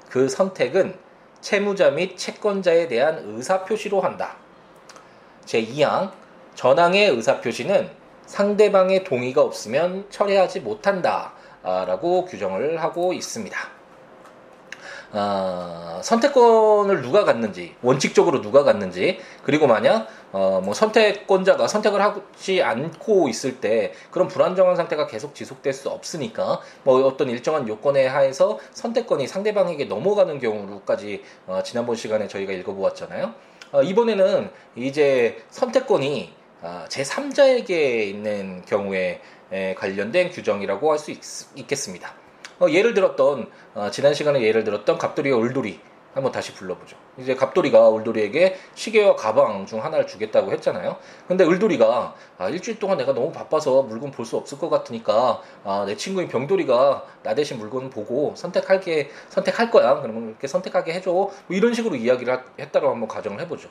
그 0.10 0.28
선택은 0.28 0.98
채무자 1.42 1.92
및 1.92 2.18
채권자에 2.18 2.88
대한 2.88 3.22
의사 3.26 3.64
표시로 3.64 4.02
한다. 4.02 4.38
제 5.46 5.64
2항 5.64 6.12
전항의 6.56 7.10
의사표시는 7.10 7.90
상대방의 8.26 9.04
동의가 9.04 9.42
없으면 9.42 10.06
철회하지 10.10 10.62
못한다. 10.62 11.34
라고 11.64 12.26
규정을 12.26 12.82
하고 12.84 13.14
있습니다. 13.14 13.58
어, 15.16 16.02
선택권을 16.04 17.04
누가 17.04 17.24
갖는지, 17.24 17.76
원칙적으로 17.84 18.42
누가 18.42 18.64
갖는지, 18.64 19.20
그리고 19.44 19.68
만약, 19.68 20.08
어, 20.32 20.60
뭐 20.64 20.74
선택권자가 20.74 21.68
선택을 21.68 22.02
하지 22.02 22.64
않고 22.64 23.30
있을 23.30 23.62
때 23.62 23.94
그런 24.10 24.28
불안정한 24.28 24.76
상태가 24.76 25.06
계속 25.06 25.36
지속될 25.36 25.72
수 25.72 25.90
없으니까 25.90 26.60
뭐 26.84 27.06
어떤 27.06 27.30
일정한 27.30 27.68
요건에 27.68 28.08
하에서 28.08 28.58
선택권이 28.72 29.28
상대방에게 29.28 29.86
넘어가는 29.86 30.40
경우로까지 30.40 31.24
어, 31.46 31.62
지난번 31.64 31.96
시간에 31.96 32.28
저희가 32.28 32.52
읽어보았잖아요. 32.52 33.34
어, 33.72 33.84
이번에는 33.84 34.50
이제 34.76 35.44
선택권이 35.52 36.34
아, 36.34 36.43
제3자에게 36.64 37.70
있는 38.08 38.64
경우에 38.66 39.22
관련된 39.78 40.32
규정이라고 40.32 40.92
할 40.92 40.98
수 40.98 41.12
있겠습니다. 41.56 42.14
어, 42.60 42.68
예를 42.70 42.94
들었던 42.94 43.50
어, 43.74 43.90
지난 43.92 44.14
시간에 44.14 44.42
예를 44.42 44.64
들었던 44.64 44.98
갑돌이와 44.98 45.38
울돌이 45.38 45.80
한번 46.14 46.32
다시 46.32 46.54
불러보죠. 46.54 46.96
이제 47.18 47.34
갑돌이가 47.36 47.90
울돌이에게 47.90 48.56
시계와 48.76 49.16
가방 49.16 49.66
중 49.66 49.84
하나를 49.84 50.06
주겠다고 50.06 50.52
했잖아요. 50.54 50.98
근데 51.28 51.44
울돌이가 51.44 52.16
아, 52.38 52.50
일주일 52.50 52.78
동안 52.80 52.98
내가 52.98 53.14
너무 53.14 53.32
바빠서 53.32 53.82
물건 53.82 54.12
볼 54.12 54.26
수 54.26 54.38
없을 54.38 54.60
것 54.60 54.70
같으니까 54.70 55.42
아, 55.64 55.84
내 55.88 55.96
친구인 55.98 56.28
병돌이가 56.28 57.06
나 57.24 57.36
대신 57.36 57.58
물건 57.58 57.90
보고 57.90 58.34
선택할게 58.36 59.10
선택할 59.30 59.72
거야. 59.72 60.02
그러면 60.02 60.30
이렇게 60.30 60.48
선택하게 60.48 60.94
해줘. 60.94 61.12
뭐 61.12 61.32
이런 61.50 61.74
식으로 61.74 61.96
이야기를 61.96 62.40
했다고 62.60 62.90
한번 62.90 63.08
가정을 63.10 63.42
해보죠. 63.42 63.70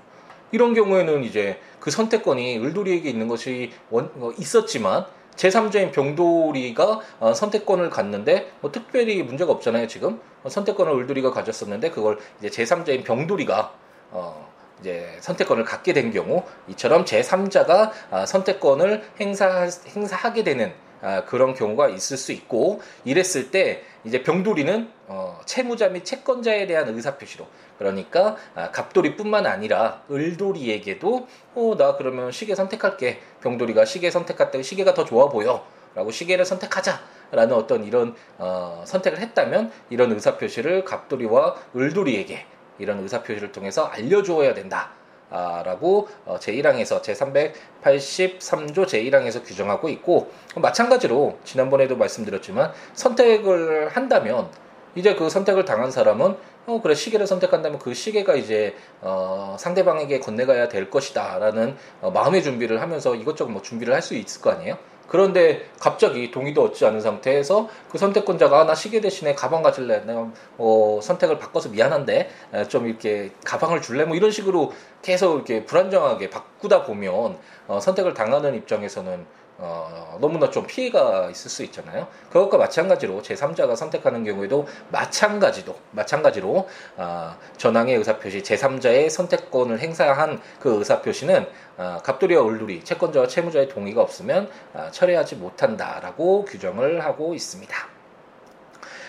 이런 0.53 0.75
경우에는 0.75 1.25
이제 1.25 1.59
그 1.81 1.91
선택권이 1.91 2.59
을돌이에게 2.59 3.09
있는 3.11 3.27
것이 3.27 3.73
원, 3.91 4.11
어, 4.17 4.31
있었지만 4.39 5.07
제3자인 5.37 5.93
병돌이가 5.93 7.01
어, 7.19 7.35
선택권을 7.35 7.91
갖는데 7.91 8.53
뭐 8.61 8.71
특별히 8.71 9.23
문제가 9.23 9.53
없잖아요 9.53 9.89
지금. 9.89 10.21
어, 10.45 10.49
선택권을 10.49 10.93
을돌이가 10.93 11.33
가졌었는데 11.33 11.91
그걸 11.91 12.19
이제 12.39 12.49
제3자인 12.49 13.05
병돌이가 13.05 13.73
어, 14.11 14.53
이제 14.81 15.17
선택권을 15.21 15.65
갖게 15.65 15.93
된 15.93 16.13
경우 16.13 16.43
이처럼 16.69 17.05
제3자가 17.05 17.91
아, 18.11 18.27
선택권을 18.27 19.03
행사 19.21 19.69
행사하게 19.87 20.45
되는 20.45 20.73
아, 21.01 21.25
그런 21.25 21.55
경우가 21.55 21.89
있을 21.89 22.17
수 22.17 22.33
있고 22.33 22.81
이랬을 23.05 23.51
때 23.51 23.85
이제 24.05 24.23
병돌이는 24.23 24.91
어, 25.09 25.41
채무자 25.47 25.89
및 25.89 26.05
채권자에 26.05 26.67
대한 26.67 26.89
의사표시로. 26.89 27.47
그러니까 27.79 28.37
아, 28.55 28.71
갑돌이뿐만 28.71 29.47
아니라 29.47 30.03
을돌이에게도 30.11 31.27
어, 31.55 31.75
나 31.77 31.97
그러면 31.97 32.33
시계 32.33 32.55
선택할게. 32.55 33.21
병돌이가 33.43 33.85
시계 33.85 34.11
선택할 34.11 34.51
때 34.51 34.63
시계가 34.63 34.95
더 34.95 35.05
좋아 35.05 35.29
보여. 35.29 35.65
라고 35.95 36.11
시계를 36.11 36.45
선택하자 36.45 37.01
라는 37.33 37.55
어떤 37.55 37.85
이런 37.85 38.15
어, 38.39 38.83
선택을 38.87 39.19
했다면 39.19 39.71
이런 39.91 40.13
의사표시를 40.13 40.85
갑돌이와 40.85 41.57
을돌이에게 41.77 42.47
이런 42.79 43.01
의사표시를 43.01 43.53
통해서 43.53 43.85
알려주어야 43.85 44.55
된다. 44.55 44.93
라고 45.33 46.09
어, 46.27 46.37
제1항에서 46.39 47.03
제383조 47.03 48.87
제1항에서 48.87 49.45
규정하고 49.45 49.89
있고 49.89 50.31
마찬가지로 50.57 51.39
지난번에도 51.45 51.97
말씀드렸지만 51.97 52.73
선택을 52.95 53.89
한다면 53.89 54.49
이제 54.95 55.15
그 55.15 55.31
선택을 55.31 55.65
당한 55.65 55.91
사람은 55.91 56.37
어 56.67 56.81
그래 56.83 56.95
시계를 56.95 57.27
선택한다면 57.27 57.79
그 57.79 57.95
시계가 57.95 58.35
이제 58.35 58.77
어 59.01 59.57
상대방에게 59.59 60.21
건네가야 60.21 60.69
될 60.69 60.91
것이다라는 60.91 61.77
어 62.03 62.11
마음의 62.11 62.43
준비를 62.43 62.81
하면서 62.81 63.15
이것저것 63.15 63.51
뭐 63.51 63.63
준비를 63.63 63.95
할 63.95 64.03
수 64.03 64.15
있을 64.15 64.43
거 64.43 64.51
아니에요. 64.51 64.77
그런데 65.13 65.69
갑자기 65.79 66.31
동의도 66.31 66.65
얻지 66.65 66.87
않은 66.87 67.03
상태에서 67.03 67.69
그 67.91 67.99
선택권자가 67.99 68.61
아, 68.61 68.65
나 68.65 68.75
시계 68.75 69.03
대신에 69.03 69.35
가방 69.35 69.63
가질래 69.63 70.07
내가 70.07 70.27
어, 70.57 71.01
선택을 71.03 71.39
바꿔서 71.39 71.69
미안한데 71.69 72.31
좀 72.69 72.87
이렇게 72.87 73.31
가방을 73.45 73.83
줄래? 73.83 74.07
뭐 74.07 74.17
이런 74.17 74.31
식으로 74.31 74.73
계속 75.03 75.35
이렇게 75.35 75.67
불안정하게 75.67 76.31
바꾸다 76.31 76.85
보면 76.85 77.37
어, 77.69 77.79
선택을 77.79 78.15
당하는 78.15 78.55
입장에서는 78.55 79.27
어, 79.65 80.19
너무나 80.21 80.51
좀 80.51 80.67
피해가 80.67 81.31
있을 81.31 81.49
수 81.49 81.63
있잖아요. 81.63 82.09
그것과 82.31 82.59
마찬가지로 82.59 83.23
제3자가 83.23 83.77
선택하는 83.77 84.25
경우에도 84.25 84.67
마찬가지도 84.91 85.79
마찬가지로 85.93 86.69
어, 86.97 87.37
전항의 87.59 87.95
의사표시 87.95 88.43
제3자의 88.43 89.09
선택권을 89.09 89.79
행사한 89.79 90.41
그 90.59 90.79
의사표시는 90.79 91.47
어, 91.77 91.99
갑돌이와 92.03 92.45
을돌이 92.45 92.83
채권자와 92.83 93.29
채무자의 93.29 93.69
동의가 93.69 94.03
없으면 94.03 94.51
어, 94.75 94.89
철회하지 94.91 95.37
못한다라고 95.37 96.45
규정을 96.45 97.05
하고 97.05 97.33
있습니다. 97.33 97.77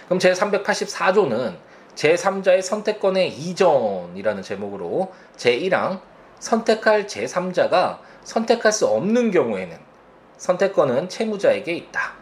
그럼 0.06 0.20
제384조는 0.20 1.56
제3자의 1.96 2.62
선택권의 2.62 3.30
이전이라는 3.30 4.44
제목으로 4.44 5.12
제1항 5.36 6.02
선택할 6.38 7.08
제3자가 7.08 8.00
선택할 8.24 8.72
수 8.72 8.86
없는 8.86 9.32
경우에는 9.32 9.93
선택권은 10.38 11.10
채무자에게 11.10 11.74
있다. 11.74 12.14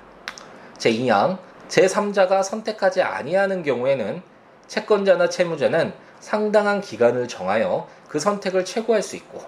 제2항 0.77 1.38
제3자가 1.68 2.44
선택하지 2.44 3.01
아니하는 3.01 3.63
경우에는 3.63 4.22
채권자나 4.68 5.30
채무자는 5.30 5.94
상당한 6.20 6.82
기간을 6.82 7.27
정하여 7.27 7.88
그 8.08 8.20
선택을 8.20 8.65
최고할 8.65 9.01
수 9.01 9.15
있고 9.15 9.41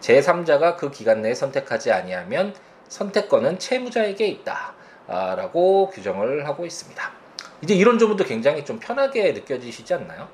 제3자가 0.00 0.76
그 0.76 0.90
기간 0.90 1.22
내에 1.22 1.34
선택하지 1.34 1.92
아니하면 1.92 2.54
선택권은 2.88 3.58
채무자에게 3.58 4.26
있다 4.26 4.74
라고 5.06 5.90
규정을 5.90 6.46
하고 6.46 6.66
있습니다. 6.66 7.10
이제 7.62 7.74
이런 7.74 7.98
점도 7.98 8.24
굉장히 8.24 8.64
좀 8.64 8.78
편하게 8.78 9.32
느껴지시지 9.32 9.94
않나요? 9.94 10.28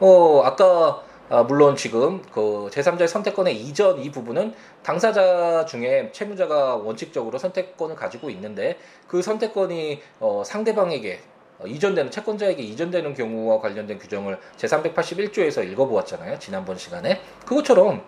어, 0.00 0.42
아까 0.44 1.02
아, 1.30 1.42
물론 1.42 1.76
지금 1.76 2.22
그 2.32 2.70
제3자의 2.72 3.06
선택권의 3.06 3.54
이전 3.54 4.02
이 4.02 4.10
부분은 4.10 4.54
당사자 4.82 5.66
중에 5.66 6.10
채무자가 6.12 6.76
원칙적으로 6.76 7.36
선택권을 7.38 7.96
가지고 7.96 8.30
있는데 8.30 8.78
그 9.06 9.20
선택권이 9.20 10.00
어, 10.20 10.42
상대방에게 10.46 11.20
어, 11.58 11.66
이전되는 11.66 12.10
채권자에게 12.10 12.62
이전되는 12.62 13.12
경우와 13.12 13.60
관련된 13.60 13.98
규정을 13.98 14.38
제381조에서 14.56 15.70
읽어보았잖아요. 15.70 16.38
지난번 16.38 16.78
시간에. 16.78 17.20
그것처럼 17.44 18.02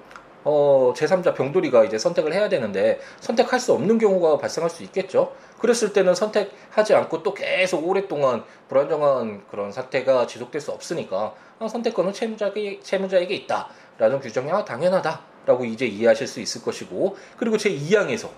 어, 0.44 0.92
제3자 0.96 1.34
병돌이가 1.34 1.84
이제 1.84 1.98
선택을 1.98 2.32
해야 2.32 2.48
되는데 2.48 2.98
선택할 3.20 3.60
수 3.60 3.72
없는 3.72 3.98
경우가 3.98 4.38
발생할 4.38 4.70
수 4.70 4.82
있겠죠. 4.84 5.32
그랬을 5.58 5.92
때는 5.92 6.14
선택하지 6.14 6.94
않고 6.94 7.22
또 7.22 7.34
계속 7.34 7.86
오랫동안 7.86 8.44
불안정한 8.68 9.42
그런 9.50 9.70
사태가 9.70 10.26
지속될 10.26 10.60
수 10.60 10.72
없으니까 10.72 11.34
어, 11.58 11.68
선택권은 11.68 12.12
채무자에게, 12.12 12.80
채무자에게 12.80 13.34
있다라는 13.34 14.20
규정이 14.20 14.50
아, 14.50 14.64
당연하다라고 14.64 15.66
이제 15.66 15.86
이해하실 15.86 16.26
수 16.26 16.40
있을 16.40 16.62
것이고 16.62 17.16
그리고 17.36 17.56
제2항에서 17.56 18.28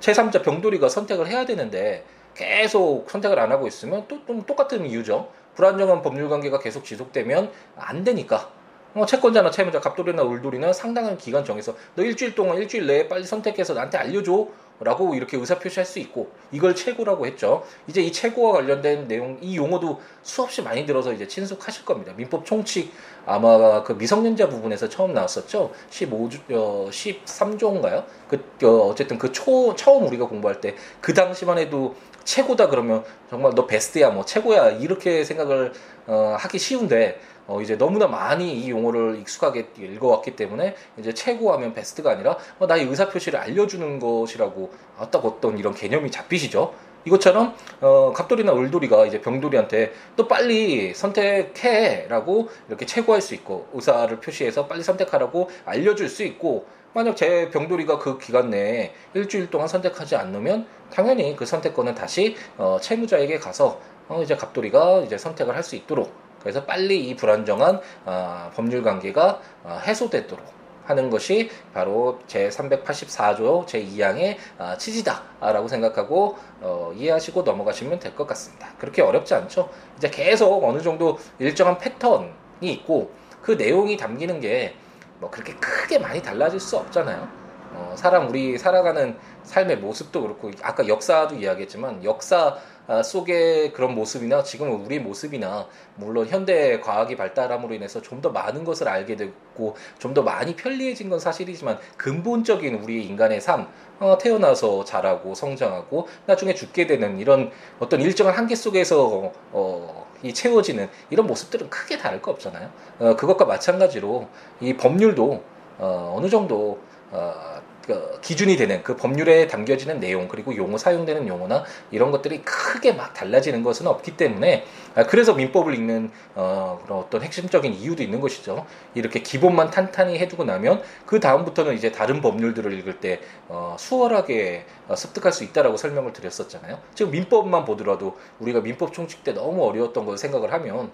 제3자 0.00 0.42
병돌이가 0.42 0.88
선택을 0.88 1.26
해야 1.26 1.44
되는데 1.44 2.04
계속 2.34 3.10
선택을 3.10 3.38
안 3.38 3.50
하고 3.50 3.66
있으면 3.66 4.04
또, 4.08 4.24
또 4.26 4.44
똑같은 4.44 4.86
이유죠. 4.86 5.30
불안정한 5.54 6.02
법률 6.02 6.28
관계가 6.28 6.58
계속 6.58 6.84
지속되면 6.84 7.50
안 7.76 8.04
되니까 8.04 8.50
어, 8.96 9.04
채권자나 9.04 9.50
채무자, 9.50 9.78
갑돌이나 9.78 10.22
울돌이는 10.22 10.72
상당한 10.72 11.18
기간 11.18 11.44
정해서 11.44 11.76
너 11.94 12.02
일주일 12.02 12.34
동안 12.34 12.56
일주일 12.56 12.86
내에 12.86 13.08
빨리 13.08 13.24
선택해서 13.24 13.74
나한테 13.74 13.98
알려줘. 13.98 14.48
라고 14.78 15.14
이렇게 15.14 15.38
의사표시할 15.38 15.86
수 15.86 15.98
있고 16.00 16.30
이걸 16.52 16.74
최고라고 16.74 17.24
했죠. 17.24 17.64
이제 17.86 18.02
이 18.02 18.12
최고와 18.12 18.52
관련된 18.52 19.08
내용 19.08 19.38
이 19.40 19.56
용어도 19.56 20.02
수없이 20.22 20.60
많이 20.60 20.84
들어서 20.84 21.14
이제 21.14 21.26
친숙하실 21.26 21.86
겁니다. 21.86 22.12
민법 22.14 22.44
총칙 22.44 22.92
아마 23.24 23.82
그 23.82 23.94
미성년자 23.94 24.50
부분에서 24.50 24.90
처음 24.90 25.14
나왔었죠. 25.14 25.72
15조 25.88 26.40
어, 26.52 26.88
13조인가요? 26.90 28.04
그 28.28 28.66
어, 28.66 28.88
어쨌든 28.90 29.16
그 29.16 29.32
초 29.32 29.74
처음 29.76 30.06
우리가 30.08 30.26
공부할 30.26 30.60
때 30.60 30.74
그 31.00 31.14
당시만 31.14 31.56
해도 31.56 31.94
최고다 32.24 32.68
그러면 32.68 33.02
정말 33.30 33.52
너 33.54 33.66
베스트야 33.66 34.10
뭐 34.10 34.26
최고야 34.26 34.72
이렇게 34.72 35.24
생각을 35.24 35.72
어, 36.06 36.36
하기 36.38 36.58
쉬운데 36.58 37.18
어, 37.46 37.60
이제 37.60 37.76
너무나 37.78 38.06
많이 38.06 38.52
이 38.52 38.70
용어를 38.70 39.18
익숙하게 39.20 39.68
읽어왔기 39.78 40.36
때문에 40.36 40.74
이제 40.98 41.14
최고하면 41.14 41.72
베스트가 41.74 42.10
아니라 42.10 42.36
어, 42.58 42.66
나의 42.66 42.86
의사 42.86 43.08
표시를 43.08 43.38
알려주는 43.38 43.98
것이라고 44.00 44.72
어떤 44.98 45.22
어떤 45.22 45.58
이런 45.58 45.74
개념이 45.74 46.10
잡히시죠. 46.10 46.74
이것처럼 47.04 47.54
어, 47.80 48.12
갑돌이나 48.12 48.52
울돌이가 48.52 49.06
이제 49.06 49.20
병돌이한테 49.20 49.92
또 50.16 50.26
빨리 50.26 50.92
선택해라고 50.92 52.48
이렇게 52.68 52.84
최고할 52.84 53.22
수 53.22 53.34
있고 53.34 53.68
의사를 53.72 54.18
표시해서 54.18 54.66
빨리 54.66 54.82
선택하라고 54.82 55.48
알려줄 55.64 56.08
수 56.08 56.24
있고 56.24 56.66
만약 56.92 57.16
제 57.16 57.50
병돌이가 57.50 57.98
그 57.98 58.18
기간 58.18 58.50
내에 58.50 58.92
일주일 59.14 59.50
동안 59.50 59.68
선택하지 59.68 60.16
않으면 60.16 60.66
당연히 60.92 61.36
그 61.36 61.46
선택권은 61.46 61.94
다시 61.94 62.34
어, 62.58 62.78
채무자에게 62.80 63.38
가서 63.38 63.80
어, 64.08 64.20
이제 64.22 64.34
갑돌이가 64.34 65.00
이제 65.00 65.16
선택을 65.16 65.54
할 65.54 65.62
수 65.62 65.76
있도록 65.76 66.25
그래서 66.46 66.64
빨리 66.64 67.08
이 67.08 67.16
불안정한 67.16 67.80
어, 68.04 68.50
법률 68.54 68.82
관계가 68.82 69.40
어, 69.64 69.80
해소되도록 69.84 70.44
하는 70.84 71.10
것이 71.10 71.50
바로 71.74 72.20
제 72.28 72.48
384조 72.48 73.66
제 73.66 73.84
2항의 73.84 74.36
어, 74.58 74.76
취지다라고 74.78 75.66
생각하고 75.66 76.36
어, 76.60 76.92
이해하시고 76.94 77.42
넘어가시면 77.42 77.98
될 77.98 78.14
것 78.14 78.26
같습니다. 78.28 78.68
그렇게 78.78 79.02
어렵지 79.02 79.34
않죠. 79.34 79.68
이제 79.96 80.08
계속 80.08 80.62
어느 80.62 80.80
정도 80.80 81.18
일정한 81.40 81.78
패턴이 81.78 82.30
있고 82.62 83.10
그 83.42 83.52
내용이 83.52 83.96
담기는 83.96 84.40
게 84.40 84.76
뭐 85.20 85.30
그렇게 85.30 85.54
크게 85.54 85.98
많이 85.98 86.22
달라질 86.22 86.60
수 86.60 86.76
없잖아요. 86.76 87.28
어, 87.72 87.94
사람 87.96 88.28
우리 88.28 88.56
살아가는 88.58 89.18
삶의 89.42 89.78
모습도 89.78 90.22
그렇고 90.22 90.50
아까 90.62 90.86
역사도 90.86 91.34
이야기했지만 91.36 92.04
역사 92.04 92.46
아, 92.46 92.56
속의 93.04 93.72
그런 93.72 93.94
모습이나 93.94 94.42
지금 94.42 94.84
우리 94.84 94.98
모습이나 95.00 95.66
물론 95.96 96.26
현대 96.28 96.80
과학이 96.80 97.16
발달함으로 97.16 97.74
인해서 97.74 98.00
좀 98.02 98.20
더 98.22 98.30
많은 98.30 98.64
것을 98.64 98.88
알게 98.88 99.16
됐고 99.16 99.76
좀 99.98 100.14
더 100.14 100.22
많이 100.22 100.56
편리해진 100.56 101.10
건 101.10 101.18
사실이지만 101.18 101.78
근본적인 101.96 102.74
우리 102.82 103.04
인간의 103.04 103.40
삶 103.40 103.68
어, 103.98 104.16
태어나서 104.18 104.84
자라고 104.84 105.34
성장하고 105.34 106.06
나중에 106.26 106.54
죽게 106.54 106.86
되는 106.86 107.18
이런 107.18 107.50
어떤 107.78 108.00
일정한 108.00 108.34
한계 108.34 108.54
속에서 108.54 109.32
어, 109.52 110.06
이 110.22 110.32
채워지는 110.32 110.88
이런 111.10 111.26
모습들은 111.26 111.68
크게 111.70 111.98
다를 111.98 112.22
거 112.22 112.30
없잖아요. 112.30 112.70
어, 113.00 113.16
그것과 113.16 113.44
마찬가지로 113.46 114.28
이 114.60 114.76
법률도 114.76 115.42
어, 115.78 116.14
어느 116.16 116.28
정도 116.28 116.78
어, 117.10 117.55
그 117.86 118.18
기준이 118.20 118.56
되는 118.56 118.82
그 118.82 118.96
법률에 118.96 119.46
담겨지는 119.46 120.00
내용 120.00 120.26
그리고 120.26 120.56
용어 120.56 120.76
사용되는 120.76 121.28
용어나 121.28 121.64
이런 121.90 122.10
것들이 122.10 122.42
크게 122.42 122.92
막 122.92 123.14
달라지는 123.14 123.62
것은 123.62 123.86
없기 123.86 124.16
때문에 124.16 124.64
아, 124.94 125.04
그래서 125.04 125.34
민법을 125.34 125.74
읽는 125.74 126.10
어, 126.34 126.84
어떤 126.88 127.22
핵심적인 127.22 127.72
이유도 127.72 128.02
있는 128.02 128.20
것이죠. 128.20 128.66
이렇게 128.94 129.20
기본만 129.20 129.70
탄탄히 129.70 130.18
해두고 130.18 130.44
나면 130.44 130.82
그 131.06 131.20
다음부터는 131.20 131.74
이제 131.74 131.92
다른 131.92 132.20
법률들을 132.20 132.72
읽을 132.72 133.00
때 133.00 133.20
어, 133.48 133.76
수월하게 133.78 134.64
어, 134.88 134.96
습득할 134.96 135.32
수 135.32 135.44
있다라고 135.44 135.76
설명을 135.76 136.12
드렸었잖아요. 136.12 136.80
지금 136.94 137.12
민법만 137.12 137.64
보더라도 137.64 138.16
우리가 138.40 138.60
민법 138.60 138.92
총칙 138.92 139.22
때 139.22 139.32
너무 139.32 139.64
어려웠던 139.64 140.06
걸 140.06 140.18
생각을 140.18 140.52
하면 140.52 140.76
어, 140.76 140.90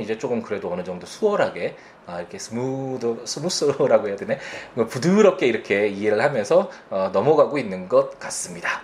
이제 0.00 0.18
조금 0.18 0.42
그래도 0.42 0.72
어느 0.72 0.82
정도 0.82 1.06
수월하게 1.06 1.76
아, 2.06 2.18
이렇게 2.20 2.38
smooth 2.38 3.22
smooth라고 3.24 4.08
해야 4.08 4.16
되네 4.16 4.38
뭐 4.74 4.86
부드럽게 4.86 5.46
이렇게 5.46 5.88
이해를 5.88 6.22
하면서 6.22 6.70
어, 6.90 7.10
넘어가고 7.12 7.58
있는 7.58 7.88
것 7.88 8.18
같습니다. 8.18 8.82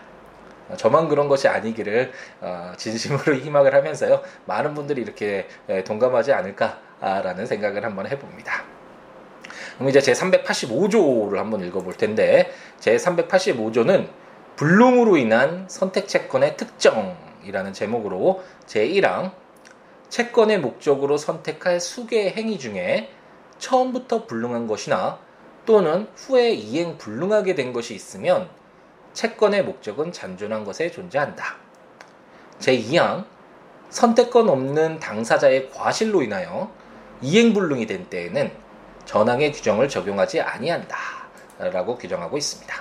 어, 0.68 0.76
저만 0.76 1.08
그런 1.08 1.28
것이 1.28 1.48
아니기를 1.48 2.12
어, 2.40 2.72
진심으로 2.76 3.34
희망을 3.42 3.74
하면서요 3.74 4.22
많은 4.46 4.74
분들이 4.74 5.02
이렇게 5.02 5.48
동감하지 5.84 6.32
않을까라는 6.32 7.46
생각을 7.46 7.84
한번 7.84 8.06
해봅니다. 8.06 8.64
그럼 9.76 9.88
이제 9.88 10.00
제 10.00 10.12
385조를 10.12 11.36
한번 11.36 11.64
읽어볼 11.64 11.94
텐데 11.94 12.52
제 12.78 12.96
385조는 12.96 14.08
불능으로 14.56 15.16
인한 15.16 15.66
선택 15.68 16.06
채권의 16.06 16.56
특정이라는 16.56 17.72
제목으로 17.72 18.44
제 18.66 18.86
1항 18.86 19.32
채권의 20.14 20.60
목적으로 20.60 21.16
선택할 21.16 21.80
수개의 21.80 22.34
행위 22.34 22.56
중에 22.56 23.10
처음부터 23.58 24.26
불능한 24.26 24.68
것이나 24.68 25.18
또는 25.66 26.06
후에 26.14 26.52
이행 26.52 26.98
불능하게 26.98 27.56
된 27.56 27.72
것이 27.72 27.96
있으면 27.96 28.48
채권의 29.12 29.64
목적은 29.64 30.12
잔존한 30.12 30.62
것에 30.62 30.92
존재한다. 30.92 31.56
제2항 32.60 33.24
선택권 33.90 34.48
없는 34.48 35.00
당사자의 35.00 35.70
과실로 35.70 36.22
인하여 36.22 36.70
이행불능이 37.20 37.86
된 37.86 38.08
때에는 38.08 38.52
전항의 39.06 39.50
규정을 39.50 39.88
적용하지 39.88 40.40
아니한다. 40.42 40.96
라고 41.58 41.98
규정하고 41.98 42.38
있습니다. 42.38 42.72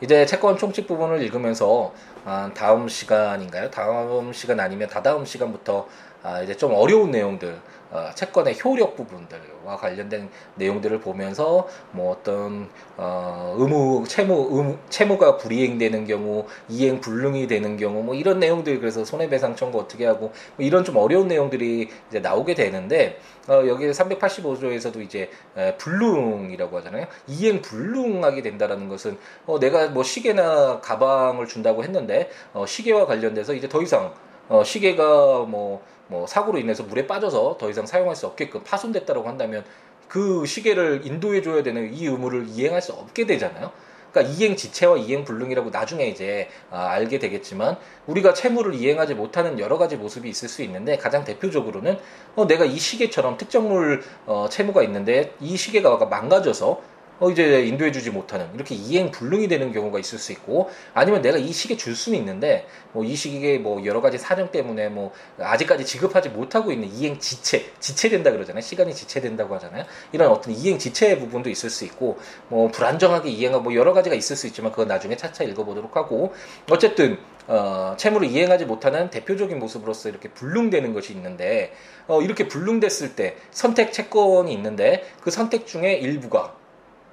이제 0.00 0.24
채권 0.24 0.56
총칙 0.56 0.86
부분을 0.86 1.20
읽으면서 1.22 1.92
아, 2.24 2.50
다음 2.54 2.88
시간인가요? 2.88 3.70
다음 3.70 4.32
시간 4.32 4.60
아니면 4.60 4.88
다다음 4.88 5.26
시간부터 5.26 5.86
아, 6.24 6.40
이제 6.40 6.56
좀 6.56 6.72
어려운 6.72 7.10
내용들, 7.10 7.60
어, 7.90 8.08
채권의 8.14 8.56
효력 8.64 8.96
부분들과 8.96 9.76
관련된 9.76 10.30
내용들을 10.54 10.98
보면서 11.00 11.68
뭐 11.92 12.12
어떤 12.12 12.70
어, 12.96 13.54
의무 13.58 14.04
채무 14.08 14.48
의무, 14.50 14.78
채무가 14.88 15.36
불이행되는 15.36 16.06
경우 16.06 16.46
이행 16.70 17.02
불능이 17.02 17.46
되는 17.46 17.76
경우 17.76 18.02
뭐 18.02 18.14
이런 18.14 18.40
내용들 18.40 18.80
그래서 18.80 19.04
손해배상 19.04 19.54
청구 19.54 19.78
어떻게 19.78 20.06
하고 20.06 20.32
뭐 20.56 20.66
이런 20.66 20.82
좀 20.82 20.96
어려운 20.96 21.28
내용들이 21.28 21.90
이제 22.08 22.20
나오게 22.20 22.54
되는데 22.54 23.20
어, 23.46 23.62
여기 23.66 23.86
385조에서도 23.90 25.02
이제 25.02 25.30
에, 25.58 25.76
불능이라고 25.76 26.78
하잖아요. 26.78 27.06
이행 27.28 27.60
불능하게 27.60 28.40
된다라는 28.40 28.88
것은 28.88 29.18
어, 29.44 29.60
내가 29.60 29.88
뭐 29.88 30.02
시계나 30.02 30.80
가방을 30.80 31.46
준다고 31.48 31.84
했는데 31.84 32.30
어, 32.54 32.64
시계와 32.64 33.04
관련돼서 33.04 33.52
이제 33.52 33.68
더 33.68 33.82
이상 33.82 34.14
어, 34.48 34.62
시계가 34.64 35.44
뭐 35.48 35.82
뭐 36.14 36.28
사고로 36.28 36.58
인해서 36.58 36.84
물에 36.84 37.08
빠져서 37.08 37.56
더 37.58 37.68
이상 37.68 37.86
사용할 37.86 38.14
수 38.14 38.26
없게끔 38.28 38.62
파손됐다고 38.62 39.26
한다면 39.26 39.64
그 40.06 40.46
시계를 40.46 41.00
인도해 41.04 41.42
줘야 41.42 41.64
되는 41.64 41.92
이 41.92 42.06
의무를 42.06 42.46
이행할 42.48 42.80
수 42.80 42.92
없게 42.92 43.26
되잖아요. 43.26 43.72
그러니까 44.12 44.32
이행 44.32 44.54
지체와 44.54 44.96
이행 44.98 45.24
불능이라고 45.24 45.70
나중에 45.70 46.06
이제 46.06 46.48
아, 46.70 46.86
알게 46.90 47.18
되겠지만 47.18 47.76
우리가 48.06 48.32
채무를 48.32 48.74
이행하지 48.74 49.14
못하는 49.14 49.58
여러 49.58 49.76
가지 49.76 49.96
모습이 49.96 50.28
있을 50.28 50.48
수 50.48 50.62
있는데 50.62 50.96
가장 50.96 51.24
대표적으로는 51.24 51.98
어, 52.36 52.46
내가 52.46 52.64
이 52.64 52.78
시계처럼 52.78 53.36
특정물 53.36 54.04
어, 54.26 54.46
채무가 54.48 54.84
있는데 54.84 55.34
이 55.40 55.56
시계가 55.56 55.96
망가져서 55.96 56.93
어 57.20 57.30
이제 57.30 57.64
인도해 57.64 57.92
주지 57.92 58.10
못하는 58.10 58.48
이렇게 58.54 58.74
이행 58.74 59.10
불능이 59.10 59.48
되는 59.48 59.72
경우가 59.72 59.98
있을 60.00 60.18
수 60.18 60.32
있고 60.32 60.68
아니면 60.94 61.22
내가 61.22 61.38
이 61.38 61.52
시계 61.52 61.76
줄 61.76 61.94
수는 61.94 62.18
있는데 62.18 62.66
뭐 62.92 63.04
이 63.04 63.14
시기에 63.16 63.58
뭐 63.58 63.84
여러 63.84 64.00
가지 64.00 64.18
사정 64.18 64.50
때문에 64.50 64.88
뭐 64.88 65.12
아직까지 65.38 65.84
지급하지 65.84 66.30
못하고 66.30 66.72
있는 66.72 66.88
이행 66.88 67.18
지체 67.18 67.70
지체된다 67.78 68.32
그러잖아요. 68.32 68.60
시간이 68.60 68.94
지체된다고 68.94 69.54
하잖아요. 69.56 69.84
이런 70.12 70.30
어떤 70.30 70.54
이행 70.54 70.78
지체 70.78 71.18
부분도 71.18 71.50
있을 71.50 71.70
수 71.70 71.84
있고 71.84 72.18
뭐 72.48 72.68
불안정하게 72.68 73.30
이행하고 73.30 73.64
뭐 73.64 73.74
여러 73.74 73.92
가지가 73.92 74.16
있을 74.16 74.36
수 74.36 74.46
있지만 74.46 74.72
그건 74.72 74.88
나중에 74.88 75.16
차차 75.16 75.44
읽어보도록 75.44 75.96
하고 75.96 76.32
어쨌든 76.70 77.18
어, 77.46 77.94
채무를 77.98 78.28
이행하지 78.28 78.64
못하는 78.64 79.10
대표적인 79.10 79.58
모습으로서 79.58 80.08
이렇게 80.08 80.30
불능되는 80.30 80.94
것이 80.94 81.12
있는데 81.12 81.74
어, 82.06 82.22
이렇게 82.22 82.48
불능됐을 82.48 83.16
때 83.16 83.36
선택 83.50 83.92
채권이 83.92 84.52
있는데 84.54 85.04
그 85.20 85.30
선택 85.30 85.66
중에 85.66 85.92
일부가 85.94 86.54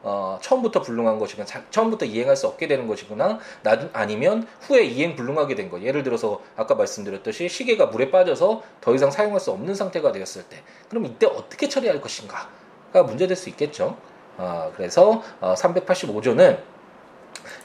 어, 0.03 0.39
처음부터 0.41 0.81
불능한 0.81 1.19
것이거나 1.19 1.47
처음부터 1.69 2.05
이행할 2.05 2.35
수 2.35 2.47
없게 2.47 2.67
되는 2.67 2.87
것이구나 2.87 3.39
나, 3.61 3.89
아니면 3.93 4.47
후에 4.61 4.83
이행 4.83 5.15
불능하게 5.15 5.55
된 5.55 5.69
것. 5.69 5.81
예를 5.81 6.03
들어서 6.03 6.41
아까 6.55 6.75
말씀드렸듯이 6.75 7.49
시계가 7.49 7.87
물에 7.87 8.09
빠져서 8.09 8.63
더 8.81 8.95
이상 8.95 9.11
사용할 9.11 9.39
수 9.39 9.51
없는 9.51 9.75
상태가 9.75 10.11
되었을 10.11 10.43
때 10.43 10.63
그럼 10.89 11.05
이때 11.05 11.27
어떻게 11.27 11.69
처리할 11.69 12.01
것인가가 12.01 13.03
문제될 13.03 13.35
수 13.35 13.49
있겠죠. 13.49 13.97
어, 14.37 14.71
그래서 14.75 15.21
어, 15.39 15.53
385조는 15.53 16.59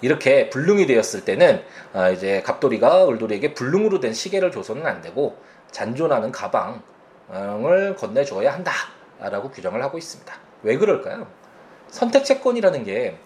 이렇게 0.00 0.50
불능이 0.50 0.86
되었을 0.86 1.24
때는 1.24 1.62
어, 1.94 2.10
이제 2.10 2.42
갑돌이가 2.42 3.08
을돌이에게 3.08 3.54
불능으로 3.54 4.00
된 4.00 4.12
시계를 4.12 4.50
줘서는 4.50 4.86
안 4.86 5.00
되고 5.00 5.36
잔존하는 5.70 6.32
가방을 6.32 7.96
건네줘야 7.96 8.52
한다라고 8.52 9.50
규정을 9.50 9.82
하고 9.82 9.98
있습니다. 9.98 10.34
왜 10.62 10.76
그럴까요? 10.76 11.26
선택 11.90 12.24
채권이라는 12.24 12.84
게 12.84 13.16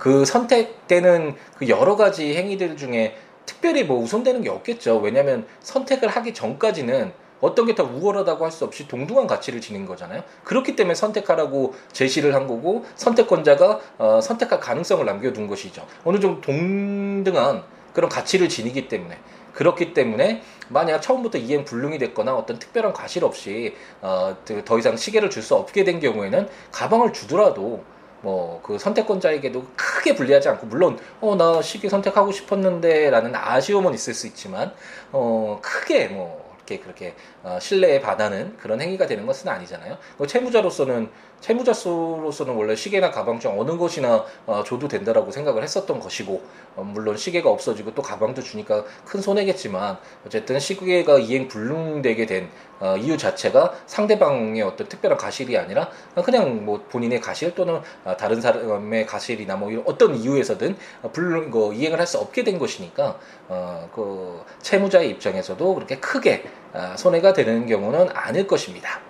그 0.00 0.24
선택되는 0.24 1.36
그 1.56 1.68
여러 1.68 1.94
가지 1.94 2.34
행위들 2.34 2.76
중에 2.76 3.14
특별히 3.46 3.84
뭐 3.84 4.00
우선되는 4.02 4.42
게 4.42 4.48
없겠죠. 4.48 4.98
왜냐하면 4.98 5.46
선택을 5.60 6.08
하기 6.08 6.32
전까지는 6.34 7.12
어떤 7.40 7.66
게 7.66 7.74
더 7.74 7.84
우월하다고 7.84 8.44
할 8.44 8.50
수 8.50 8.64
없이 8.64 8.88
동등한 8.88 9.26
가치를 9.26 9.60
지닌 9.60 9.86
거잖아요. 9.86 10.22
그렇기 10.44 10.74
때문에 10.74 10.94
선택하라고 10.94 11.74
제시를 11.92 12.34
한 12.34 12.46
거고 12.46 12.86
선택권자가 12.96 13.80
어, 13.98 14.20
선택할 14.22 14.58
가능성을 14.58 15.04
남겨둔 15.04 15.46
것이죠. 15.46 15.86
어느 16.04 16.18
정도 16.18 16.40
동등한 16.40 17.62
그런 17.92 18.08
가치를 18.08 18.48
지니기 18.48 18.88
때문에 18.88 19.18
그렇기 19.52 19.94
때문에 19.94 20.42
만약 20.68 21.00
처음부터 21.00 21.38
이행 21.38 21.64
불능이 21.64 21.98
됐거나 21.98 22.34
어떤 22.34 22.58
특별한 22.58 22.92
과실 22.92 23.24
없이 23.24 23.74
어, 24.00 24.36
더 24.64 24.78
이상 24.78 24.96
시계를 24.96 25.30
줄 25.30 25.42
수 25.42 25.54
없게 25.54 25.84
된 25.84 26.00
경우에는 26.00 26.48
가방을 26.72 27.12
주더라도 27.12 27.82
뭐 28.22 28.60
그 28.62 28.78
선택권자에게도 28.78 29.64
크게 29.76 30.14
불리하지 30.14 30.48
않고 30.50 30.66
물론 30.66 30.98
어 31.20 31.34
나 31.36 31.62
시계 31.62 31.88
선택하고 31.88 32.30
싶었는데라는 32.32 33.34
아쉬움은 33.34 33.94
있을 33.94 34.12
수 34.14 34.26
있지만 34.26 34.72
어 35.12 35.58
크게 35.62 36.08
뭐 36.08 36.49
이렇게 36.66 36.78
그렇게 36.78 37.14
어, 37.42 37.58
신뢰에 37.60 38.00
반하는 38.00 38.56
그런 38.56 38.80
행위가 38.80 39.06
되는 39.06 39.26
것은 39.26 39.48
아니잖아요. 39.48 39.96
뭐 40.16 40.26
채무자로서는 40.26 41.10
채무자로서는 41.40 42.54
원래 42.54 42.76
시계나 42.76 43.10
가방 43.10 43.40
중 43.40 43.58
어느 43.58 43.76
것이나 43.76 44.24
어, 44.46 44.62
줘도 44.64 44.88
된다라고 44.88 45.30
생각을 45.30 45.62
했었던 45.62 45.98
것이고 45.98 46.42
어, 46.76 46.82
물론 46.82 47.16
시계가 47.16 47.48
없어지고 47.48 47.94
또 47.94 48.02
가방도 48.02 48.42
주니까 48.42 48.84
큰 49.06 49.20
손해겠지만 49.20 49.98
어쨌든 50.26 50.60
시계가 50.60 51.18
이행 51.18 51.48
불능되게 51.48 52.26
된 52.26 52.50
어, 52.80 52.96
이유 52.96 53.16
자체가 53.16 53.74
상대방의 53.86 54.62
어떤 54.62 54.88
특별한 54.88 55.16
가실이 55.16 55.56
아니라 55.56 55.88
그냥 56.24 56.64
뭐 56.64 56.84
본인의 56.90 57.20
가실 57.20 57.54
또는 57.54 57.80
어, 58.04 58.16
다른 58.16 58.40
사람의 58.40 59.06
가실이나 59.06 59.56
뭐 59.56 59.70
이런 59.70 59.84
어떤 59.86 60.14
이유에서든 60.14 60.76
불능 61.12 61.50
그 61.50 61.72
이행을 61.72 61.98
할 61.98 62.10
수 62.10 62.18
없게 62.18 62.42
된 62.42 62.58
것이니까 62.58 63.18
어, 63.48 63.88
그 63.94 64.42
채무자의 64.62 65.10
입장에서도 65.10 65.74
그렇게 65.74 65.98
크게 65.98 66.44
어, 66.72 66.94
손해가 66.96 67.32
되는 67.32 67.66
경우는 67.66 68.08
아닐 68.14 68.46
것입니다. 68.46 69.00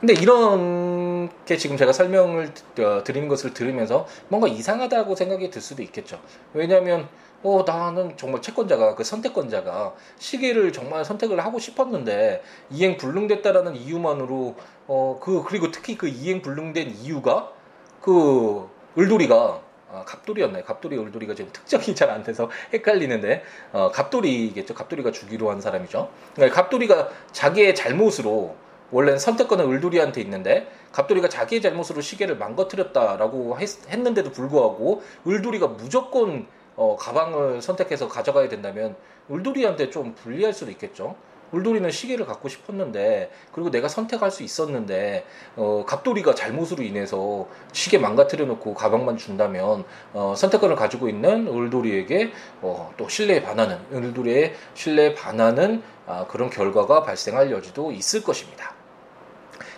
근데 0.00 0.14
이렇게 0.14 1.56
지금 1.58 1.76
제가 1.76 1.92
설명을 1.92 2.52
어, 2.78 3.02
드리는 3.04 3.28
것을 3.28 3.52
들으면서 3.52 4.06
뭔가 4.28 4.48
이상하다고 4.48 5.14
생각이 5.14 5.50
들 5.50 5.60
수도 5.60 5.82
있겠죠. 5.82 6.20
왜냐하면 6.54 7.08
어 7.42 7.64
나는 7.66 8.16
정말 8.16 8.42
채권자가 8.42 8.94
그 8.94 9.04
선택권자가 9.04 9.94
시계를 10.18 10.72
정말 10.72 11.04
선택을 11.04 11.40
하고 11.44 11.58
싶었는데 11.58 12.42
이행 12.70 12.96
불능됐다라는 12.96 13.76
이유만으로 13.76 14.56
어 14.86 15.18
그 15.20 15.42
그리고 15.44 15.70
특히 15.70 15.96
그 15.96 16.08
이행 16.08 16.42
불능된 16.42 16.90
이유가 17.02 17.52
그 18.00 18.68
을돌이가 18.98 19.60
아, 19.92 20.04
갑돌이였나요? 20.04 20.64
갑돌이 20.64 20.96
을돌이가 20.96 21.34
지금 21.34 21.50
특정이 21.52 21.94
잘 21.96 22.10
안 22.10 22.22
돼서 22.22 22.48
헷갈리는데 22.72 23.42
어, 23.72 23.90
갑돌이겠죠. 23.92 24.74
갑돌이가 24.74 25.10
주기로 25.10 25.50
한 25.50 25.60
사람이죠. 25.60 26.10
그러니까 26.34 26.62
갑돌이가 26.62 27.08
자기의 27.32 27.74
잘못으로 27.74 28.56
원래는 28.92 29.18
선택권은 29.18 29.70
을돌이한테 29.70 30.20
있는데 30.22 30.68
갑돌이가 30.92 31.28
자기의 31.28 31.62
잘못으로 31.62 32.00
시계를 32.00 32.36
망가뜨렸다라고 32.36 33.58
했, 33.58 33.68
는데도 33.98 34.30
불구하고 34.32 35.02
을돌이가 35.26 35.68
무조건 35.68 36.46
어, 36.80 36.96
가방을 36.96 37.60
선택해서 37.60 38.08
가져가야 38.08 38.48
된다면 38.48 38.96
을돌이한테 39.30 39.90
좀 39.90 40.14
불리할 40.14 40.54
수도 40.54 40.70
있겠죠. 40.70 41.14
울돌이는 41.52 41.90
시계를 41.90 42.24
갖고 42.24 42.48
싶었는데 42.48 43.30
그리고 43.52 43.70
내가 43.70 43.86
선택할 43.88 44.30
수 44.30 44.42
있었는데 44.42 45.26
어, 45.56 45.84
갑돌이가 45.86 46.34
잘못으로 46.34 46.82
인해서 46.82 47.48
시계 47.72 47.98
망가뜨려 47.98 48.46
놓고 48.46 48.72
가방만 48.72 49.18
준다면 49.18 49.84
어, 50.14 50.32
선택권을 50.34 50.74
가지고 50.74 51.10
있는 51.10 51.48
울돌이에게 51.48 52.32
어, 52.62 52.94
또 52.96 53.10
신뢰에 53.10 53.42
반하는 53.42 53.78
울돌이의 53.90 54.54
신뢰에 54.72 55.14
반하는 55.14 55.82
아, 56.06 56.26
그런 56.28 56.48
결과가 56.48 57.02
발생할 57.02 57.50
여지도 57.50 57.92
있을 57.92 58.22
것입니다. 58.22 58.72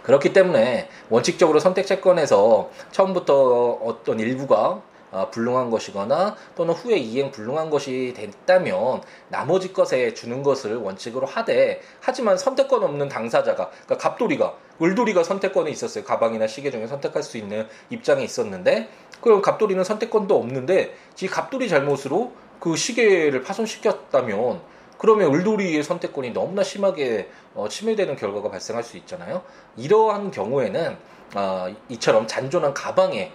그렇기 0.04 0.32
때문에 0.32 0.88
원칙적으로 1.10 1.58
선택 1.58 1.84
채권에서 1.84 2.70
처음부터 2.92 3.80
어떤 3.82 4.20
일부가 4.20 4.68
어, 4.68 4.91
불능한 5.30 5.70
것이거나 5.70 6.36
또는 6.56 6.74
후에 6.74 6.96
이행 6.96 7.30
불능한 7.30 7.70
것이 7.70 8.14
됐다면 8.16 9.02
나머지 9.28 9.72
것에 9.72 10.14
주는 10.14 10.42
것을 10.42 10.76
원칙으로 10.76 11.26
하되 11.26 11.80
하지만 12.00 12.38
선택권 12.38 12.82
없는 12.82 13.08
당사자가 13.08 13.70
그러니까 13.70 13.98
갑돌이가 13.98 14.54
을돌이가 14.80 15.22
선택권에 15.22 15.70
있었어요 15.70 16.04
가방이나 16.04 16.46
시계 16.46 16.70
중에 16.70 16.86
선택할 16.86 17.22
수 17.22 17.36
있는 17.36 17.66
입장에 17.90 18.24
있었는데 18.24 18.88
그럼 19.20 19.42
갑돌이는 19.42 19.84
선택권도 19.84 20.36
없는데 20.36 20.94
지 21.14 21.26
갑돌이 21.26 21.68
잘못으로 21.68 22.32
그 22.58 22.76
시계를 22.76 23.42
파손시켰다면 23.42 24.60
그러면 25.02 25.34
을돌이의 25.34 25.82
선택권이 25.82 26.30
너무나 26.30 26.62
심하게 26.62 27.28
어, 27.54 27.68
침해되는 27.68 28.14
결과가 28.14 28.50
발생할 28.50 28.84
수 28.84 28.96
있잖아요. 28.98 29.42
이러한 29.76 30.30
경우에는 30.30 30.96
어, 31.34 31.74
이처럼 31.88 32.28
잔존한 32.28 32.72
가방에 32.72 33.32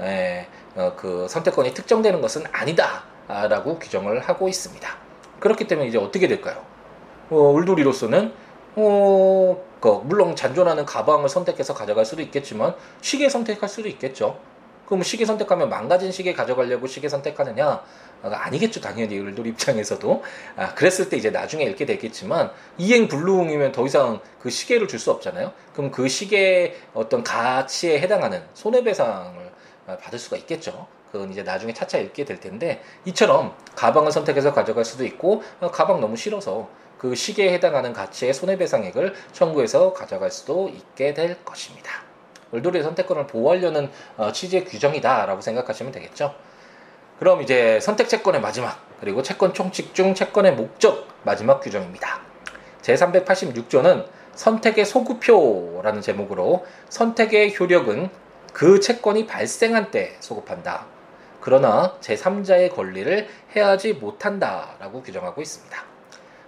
에, 0.00 0.46
어, 0.46 0.46
그 0.96 1.26
선택권이 1.28 1.74
특정되는 1.74 2.20
것은 2.20 2.44
아니다라고 2.52 3.78
규정을 3.78 4.20
하고 4.20 4.48
있습니다. 4.48 4.88
그렇기 5.40 5.66
때문에 5.66 5.88
이제 5.88 5.98
어떻게 5.98 6.28
될까요? 6.28 6.62
어, 7.30 7.36
울돌이로서는 7.36 8.32
어, 8.76 9.64
그 9.80 9.88
물론 10.04 10.36
잔존하는 10.36 10.84
가방을 10.86 11.28
선택해서 11.28 11.74
가져갈 11.74 12.04
수도 12.04 12.22
있겠지만 12.22 12.74
시계 13.00 13.28
선택할 13.28 13.68
수도 13.68 13.88
있겠죠. 13.88 14.38
그럼 14.86 15.02
시계 15.02 15.26
선택하면 15.26 15.68
망가진 15.68 16.10
시계 16.12 16.32
가져가려고 16.32 16.86
시계 16.86 17.08
선택하느냐? 17.08 17.82
아니겠죠, 18.22 18.80
당연히 18.80 19.18
을돌 19.20 19.46
입장에서도. 19.46 20.22
아, 20.56 20.74
그랬을 20.74 21.08
때 21.08 21.16
이제 21.16 21.30
나중에 21.30 21.64
읽게 21.64 21.86
되겠지만 21.86 22.50
이행 22.78 23.06
불능이면 23.06 23.72
더 23.72 23.84
이상 23.86 24.20
그 24.40 24.50
시계를 24.50 24.88
줄 24.88 24.98
수 24.98 25.10
없잖아요. 25.10 25.52
그럼 25.74 25.90
그 25.90 26.08
시계 26.08 26.76
어떤 26.94 27.22
가치에 27.22 28.00
해당하는 28.00 28.42
손해배상을 28.54 29.36
어, 29.36 29.47
받을 29.96 30.18
수가 30.18 30.36
있겠죠. 30.38 30.86
그건 31.10 31.30
이제 31.30 31.42
나중에 31.42 31.72
차차 31.72 31.98
읽게 31.98 32.24
될 32.24 32.38
텐데 32.40 32.82
이처럼 33.06 33.54
가방을 33.74 34.12
선택해서 34.12 34.52
가져갈 34.52 34.84
수도 34.84 35.04
있고 35.04 35.42
어, 35.60 35.70
가방 35.70 36.00
너무 36.00 36.16
싫어서 36.16 36.68
그 36.98 37.14
시계에 37.14 37.52
해당하는 37.54 37.92
가치의 37.92 38.34
손해배상액을 38.34 39.14
청구해서 39.32 39.92
가져갈 39.92 40.30
수도 40.30 40.68
있게 40.68 41.14
될 41.14 41.42
것입니다. 41.44 42.02
을돌이의 42.52 42.82
선택권을 42.82 43.26
보호하려는 43.26 43.90
어, 44.16 44.32
취지의 44.32 44.64
규정이다라고 44.64 45.40
생각하시면 45.40 45.92
되겠죠. 45.92 46.34
그럼 47.18 47.42
이제 47.42 47.80
선택 47.80 48.08
채권의 48.08 48.40
마지막 48.40 48.78
그리고 49.00 49.22
채권 49.22 49.54
총칙 49.54 49.94
중 49.94 50.14
채권의 50.14 50.54
목적 50.54 51.08
마지막 51.24 51.60
규정입니다. 51.60 52.20
제386조는 52.82 54.06
선택의 54.34 54.84
소구표라는 54.84 56.00
제목으로 56.00 56.64
선택의 56.88 57.56
효력은 57.58 58.08
그 58.58 58.80
채권이 58.80 59.28
발생한 59.28 59.92
때 59.92 60.16
소급한다. 60.18 60.84
그러나 61.40 61.94
제3자의 62.00 62.74
권리를 62.74 63.28
해하지 63.54 63.92
못한다라고 63.92 65.00
규정하고 65.00 65.40
있습니다. 65.40 65.84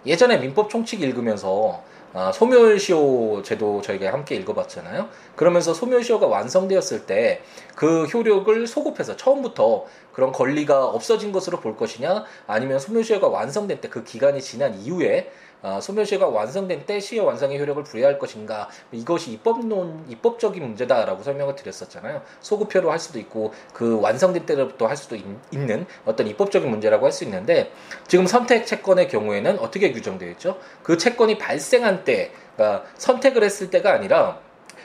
예전에 0.05 0.39
민법 0.39 0.71
총칙 0.71 1.03
읽으면서 1.03 1.85
아, 2.13 2.33
소멸시효 2.33 3.43
제도 3.45 3.81
저희가 3.81 4.13
함께 4.13 4.35
읽어봤잖아요. 4.35 5.09
그러면서 5.37 5.73
소멸시효가 5.73 6.27
완성되었을 6.27 7.07
때 7.07 7.43
그 7.77 8.05
효력을 8.07 8.67
소급해서 8.67 9.17
처음부터 9.17 9.87
그런 10.13 10.33
권리가 10.33 10.85
없어진 10.87 11.31
것으로 11.31 11.61
볼 11.61 11.77
것이냐 11.77 12.25
아니면 12.49 12.81
소멸시효가 12.81 13.29
완성된 13.29 13.81
때 13.81 13.89
그 13.89 14.03
기간이 14.03 14.43
지난 14.43 14.75
이후에 14.75 15.31
어, 15.63 15.79
소멸시효가 15.81 16.29
완성된 16.29 16.87
때 16.87 17.01
시효 17.01 17.25
완성의 17.25 17.61
효력을 17.61 17.83
부여할 17.85 18.19
것인가 18.19 18.69
이것이 18.93 19.33
입법론 19.33 20.07
입법적인 20.09 20.63
문제다라고 20.63 21.23
설명을 21.23 21.55
드렸었잖아요. 21.57 22.23
소급표로 22.41 22.91
할 22.91 22.99
수도 22.99 23.19
있고 23.19 23.53
그 23.73 24.01
완성된 24.01 24.47
때부터 24.47 24.87
할 24.87 24.97
수도 24.97 25.17
있, 25.17 25.25
는 25.53 25.87
어떤 26.07 26.27
입법적인 26.27 26.69
문제라고 26.69 27.05
할 27.07 27.11
수 27.11 27.25
있는데 27.25 27.73
지금 28.07 28.27
선택 28.27 28.67
채권의 28.67 29.09
경우에는 29.09 29.59
어떻게 29.59 29.93
규정되어 29.93 30.31
있죠? 30.31 30.59
그 30.83 30.97
채권이 30.97 31.39
발생한 31.39 32.05
때 32.05 32.31
그러니까 32.57 32.85
선택을 32.97 33.43
했을 33.43 33.71
때가 33.71 33.93
아니라 33.93 34.39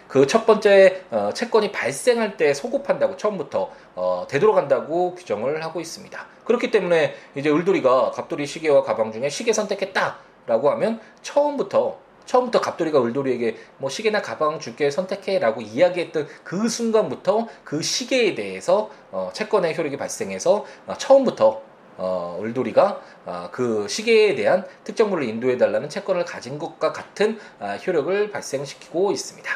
그첫 0.07 0.45
번째 0.45 1.03
어, 1.11 1.31
채권이 1.33 1.71
발생할 1.71 2.37
때 2.37 2.53
소급한다고 2.53 3.17
처음부터 3.17 3.71
어, 3.95 4.27
되돌아간다고 4.29 5.15
규정을 5.15 5.63
하고 5.63 5.81
있습니다. 5.81 6.25
그렇기 6.45 6.71
때문에 6.71 7.15
이제 7.35 7.49
을돌이가 7.49 8.11
갑돌이 8.11 8.45
시계와 8.45 8.83
가방 8.83 9.11
중에 9.11 9.29
시계 9.29 9.51
선택했다. 9.51 10.17
라고 10.47 10.69
하면 10.71 10.99
처음부터 11.21 11.97
처음부터 12.25 12.59
갑돌이가 12.59 13.03
을돌이에게 13.03 13.55
뭐 13.77 13.89
시계나 13.89 14.21
가방 14.21 14.59
줄게 14.59 14.89
선택해라고 14.89 15.61
이야기했던 15.61 16.27
그 16.43 16.67
순간부터 16.67 17.47
그 17.63 17.81
시계에 17.83 18.33
대해서 18.33 18.89
어, 19.11 19.29
채권의 19.33 19.77
효력이 19.77 19.97
발생해서 19.97 20.65
어, 20.87 20.93
처음부터 20.97 21.61
어, 21.97 22.39
을돌이가 22.41 23.01
어, 23.25 23.49
그 23.51 23.87
시계에 23.87 24.35
대한 24.35 24.65
특정물을 24.83 25.23
인도해달라는 25.23 25.87
채권을 25.87 26.25
가진 26.25 26.57
것과 26.57 26.91
같은 26.91 27.39
어, 27.59 27.77
효력을 27.85 28.31
발생시키고 28.31 29.11
있습니다. 29.11 29.51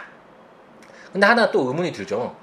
근데 1.11 1.25
하나 1.25 1.49
또 1.51 1.67
의문이 1.67 1.91
들죠. 1.91 2.35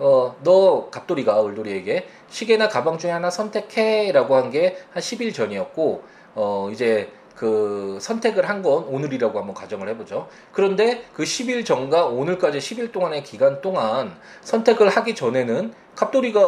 어, 0.00 0.36
너 0.42 0.90
갑돌이가 0.90 1.44
을돌이에게 1.46 2.08
시계나 2.28 2.68
가방 2.68 2.98
중에 2.98 3.10
하나 3.10 3.30
선택해라고 3.30 4.34
한 4.36 4.50
게 4.50 4.76
한 4.92 5.00
10일 5.02 5.32
전이었고 5.34 6.02
어, 6.34 6.68
이제 6.72 7.10
그 7.38 7.98
선택을 8.00 8.48
한 8.48 8.58
건 8.58 8.82
오늘이라고 8.88 9.38
한번 9.38 9.54
가정을 9.54 9.88
해보죠. 9.90 10.26
그런데 10.50 11.04
그 11.14 11.22
10일 11.22 11.64
전과 11.64 12.06
오늘까지 12.06 12.58
10일 12.58 12.90
동안의 12.90 13.22
기간 13.22 13.60
동안 13.60 14.16
선택을 14.40 14.88
하기 14.88 15.14
전에는 15.14 15.72
갑돌이가 15.94 16.40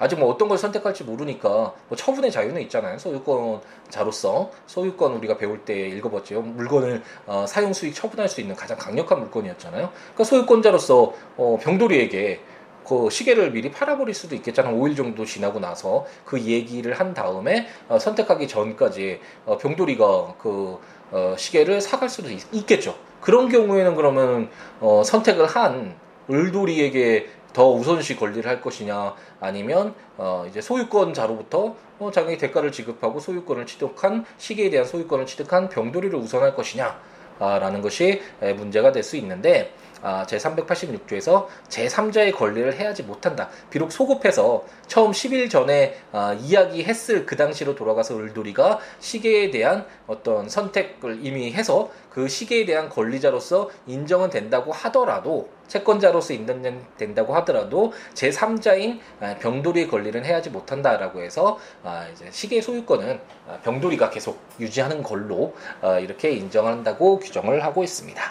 아직 0.00 0.18
뭐 0.18 0.28
어떤 0.28 0.48
걸 0.48 0.58
선택할지 0.58 1.04
모르니까 1.04 1.48
뭐 1.88 1.96
처분의 1.96 2.32
자유는 2.32 2.60
있잖아요. 2.62 2.98
소유권자로서 2.98 4.50
소유권 4.66 5.12
우리가 5.14 5.36
배울 5.36 5.64
때 5.64 5.86
읽어봤죠. 5.88 6.42
물건을 6.42 7.02
어, 7.26 7.44
사용 7.46 7.72
수익 7.72 7.94
처분할 7.94 8.28
수 8.28 8.40
있는 8.40 8.56
가장 8.56 8.76
강력한 8.76 9.20
물건이었잖아요. 9.20 9.90
그러니까 9.92 10.24
소유권자로서 10.24 11.12
어, 11.36 11.58
병돌이에게 11.62 12.40
그 12.88 13.10
시계를 13.10 13.50
미리 13.50 13.70
팔아버릴 13.70 14.14
수도 14.14 14.34
있겠잖아. 14.34 14.70
5일 14.70 14.96
정도 14.96 15.26
지나고 15.26 15.60
나서 15.60 16.06
그 16.24 16.40
얘기를 16.40 16.98
한 16.98 17.12
다음에 17.12 17.68
어, 17.86 17.98
선택하기 17.98 18.48
전까지 18.48 19.20
어, 19.44 19.58
병돌이가 19.58 20.36
그 20.38 20.78
어, 21.10 21.34
시계를 21.36 21.80
사갈 21.80 22.08
수도 22.08 22.30
있, 22.30 22.66
겠죠 22.66 22.94
그런 23.20 23.48
경우에는 23.48 23.94
그러면 23.94 24.48
어, 24.80 25.02
선택을 25.04 25.46
한 25.46 25.96
을돌이에게 26.30 27.28
더 27.52 27.70
우선시 27.70 28.16
권리를 28.16 28.48
할 28.48 28.60
것이냐 28.60 29.14
아니면 29.40 29.94
어, 30.16 30.46
이제 30.48 30.60
소유권자로부터 30.60 31.74
어, 31.98 32.10
자기 32.10 32.38
대가를 32.38 32.72
지급하고 32.72 33.20
소유권을 33.20 33.66
취득한 33.66 34.24
시계에 34.38 34.70
대한 34.70 34.86
소유권을 34.86 35.26
취득한 35.26 35.68
병돌이를 35.68 36.18
우선할 36.18 36.54
것이냐 36.54 36.86
아, 36.86 36.98
라는 37.38 37.80
것이 37.82 38.20
문제가 38.56 38.92
될 38.92 39.02
수 39.08 39.16
있는데 39.16 39.72
아, 40.00 40.24
제386조에서 40.28 41.46
제3자의 41.68 42.32
권리를 42.32 42.72
해야지 42.78 43.02
못한다. 43.02 43.48
비록 43.68 43.90
소급해서 43.90 44.64
처음 44.86 45.10
10일 45.10 45.50
전에 45.50 45.96
아, 46.12 46.34
이야기했을 46.34 47.26
그 47.26 47.34
당시로 47.36 47.74
돌아가서 47.74 48.16
을돌이가 48.16 48.78
시계에 49.00 49.50
대한 49.50 49.86
어떤 50.06 50.48
선택을 50.48 51.18
이미 51.22 51.52
해서 51.52 51.90
그 52.10 52.28
시계에 52.28 52.64
대한 52.64 52.88
권리자로서 52.88 53.70
인정은 53.86 54.30
된다고 54.30 54.70
하더라도 54.70 55.48
채권자로서 55.68 56.32
인정된다고 56.32 57.34
하더라도 57.36 57.92
제3자인 58.14 58.98
아, 59.20 59.36
병돌이의 59.38 59.88
권리는 59.88 60.24
해야지 60.24 60.50
못한다라고 60.50 61.22
해서 61.22 61.58
아, 61.84 62.06
이제 62.12 62.26
시계 62.30 62.60
소유권은 62.60 63.20
아, 63.48 63.58
병돌이가 63.62 64.10
계속 64.10 64.40
유지하는 64.58 65.02
걸로 65.02 65.54
이렇게 66.02 66.30
인정한다고 66.30 67.20
규정을 67.20 67.62
하고 67.62 67.84
있습니다. 67.84 68.22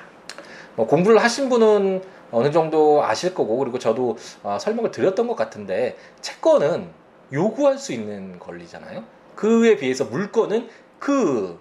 뭐 0.75 0.85
공부를 0.85 1.23
하신 1.23 1.49
분은 1.49 2.01
어느 2.31 2.51
정도 2.51 3.03
아실 3.03 3.33
거고 3.33 3.57
그리고 3.57 3.79
저도 3.79 4.17
어, 4.43 4.57
설명을 4.59 4.91
드렸던 4.91 5.27
것 5.27 5.35
같은데 5.35 5.97
채권은 6.21 6.89
요구할 7.31 7.77
수 7.77 7.93
있는 7.93 8.39
권리잖아요. 8.39 9.03
그에 9.35 9.77
비해서 9.77 10.05
물건은 10.05 10.69
그 10.99 11.59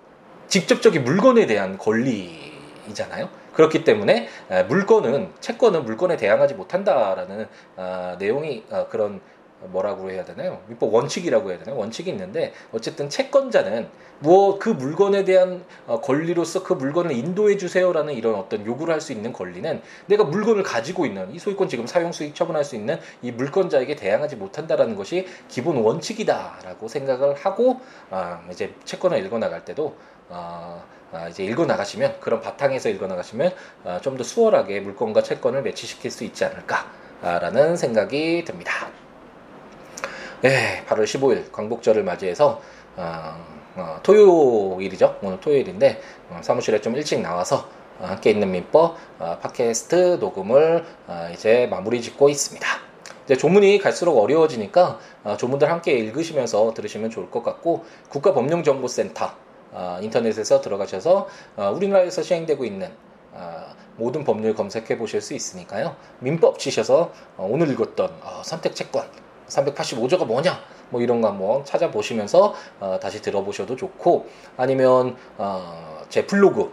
직접적인 0.48 1.04
물건에 1.04 1.46
대한 1.46 1.76
권리이잖아요. 1.78 3.28
그렇기 3.56 3.84
때문에 3.84 4.28
물건은 4.68 5.32
채권은 5.40 5.84
물건에 5.84 6.16
대항하지 6.16 6.54
못한다라는 6.54 7.46
어, 7.76 8.16
내용이 8.18 8.64
어, 8.70 8.86
그런 8.88 9.20
뭐라고 9.60 10.10
해야 10.10 10.22
되나요? 10.24 10.60
민법 10.68 10.92
원칙이라고 10.92 11.50
해야 11.50 11.58
되나요? 11.58 11.78
원칙이 11.78 12.10
있는데 12.10 12.52
어쨌든 12.72 13.08
채권자는 13.08 13.88
무엇 14.18 14.58
그 14.58 14.68
물건에 14.68 15.24
대한 15.24 15.64
어, 15.86 16.00
권리로서 16.02 16.62
그 16.62 16.74
물건을 16.74 17.12
인도해 17.12 17.56
주세요라는 17.56 18.12
이런 18.14 18.34
어떤 18.34 18.64
요구를 18.66 18.92
할 18.92 19.00
수 19.00 19.12
있는 19.12 19.32
권리는 19.32 19.82
내가 20.06 20.24
물건을 20.24 20.62
가지고 20.62 21.06
있는 21.06 21.32
이 21.34 21.38
소유권 21.38 21.68
지금 21.68 21.86
사용 21.86 22.12
수익 22.12 22.34
처분할 22.34 22.64
수 22.64 22.76
있는 22.76 22.98
이 23.22 23.30
물건자에게 23.30 23.94
대항하지 23.94 24.36
못한다라는 24.36 24.96
것이 24.96 25.26
기본 25.48 25.76
원칙이다라고 25.76 26.88
생각을 26.88 27.34
하고 27.34 27.80
아, 28.10 28.42
이제 28.50 28.74
채권을 28.84 29.24
읽어 29.24 29.38
나갈 29.38 29.64
때도 29.64 29.96
아, 30.28 30.82
아, 30.82 30.95
이제 31.30 31.44
읽어 31.44 31.66
나가시면 31.66 32.20
그런 32.20 32.40
바탕에서 32.40 32.88
읽어 32.88 33.06
나가시면 33.06 33.52
아, 33.84 34.00
좀더 34.00 34.24
수월하게 34.24 34.80
물건과 34.80 35.22
채권을 35.22 35.62
매치시킬 35.62 36.10
수 36.10 36.24
있지 36.24 36.44
않을까라는 36.44 37.76
생각이 37.76 38.44
듭니다. 38.44 38.88
네, 40.42 40.84
8월 40.86 41.04
15일 41.04 41.50
광복절을 41.50 42.04
맞이해서 42.04 42.60
어, 42.96 43.46
어, 43.76 43.98
토요일이죠. 44.02 45.18
오늘 45.22 45.40
토요일인데 45.40 46.00
어, 46.30 46.40
사무실에 46.42 46.80
좀 46.80 46.94
일찍 46.96 47.20
나와서 47.20 47.68
어, 47.98 48.06
함께 48.06 48.30
있는 48.30 48.50
민법 48.50 48.96
어, 49.18 49.38
팟캐스트 49.40 50.18
녹음을 50.20 50.84
어, 51.06 51.28
이제 51.32 51.66
마무리 51.70 52.00
짓고 52.02 52.28
있습니다. 52.28 52.66
이제 53.24 53.36
조문이 53.36 53.78
갈수록 53.78 54.18
어려워지니까 54.18 55.00
조문들 55.36 55.68
함께 55.68 55.92
읽으시면서 55.92 56.72
들으시면 56.74 57.10
좋을 57.10 57.28
것 57.28 57.42
같고 57.42 57.84
국가법령정보센터 58.08 59.45
인터넷에서 60.02 60.60
들어가셔서 60.60 61.28
우리나라에서 61.74 62.22
시행되고 62.22 62.64
있는 62.64 62.90
모든 63.96 64.24
법률 64.24 64.54
검색해 64.54 64.98
보실 64.98 65.20
수 65.20 65.34
있으니까요. 65.34 65.96
민법 66.20 66.58
치셔서 66.58 67.12
오늘 67.38 67.70
읽었던 67.70 68.10
선택채권 68.42 69.04
385조가 69.48 70.26
뭐냐? 70.26 70.60
뭐 70.90 71.00
이런 71.00 71.20
거 71.20 71.28
한번 71.28 71.64
찾아보시면서 71.64 72.54
어, 72.80 72.98
다시 73.00 73.20
들어보셔도 73.22 73.76
좋고 73.76 74.28
아니면 74.56 75.16
어, 75.38 76.02
제 76.08 76.26
블로그 76.26 76.72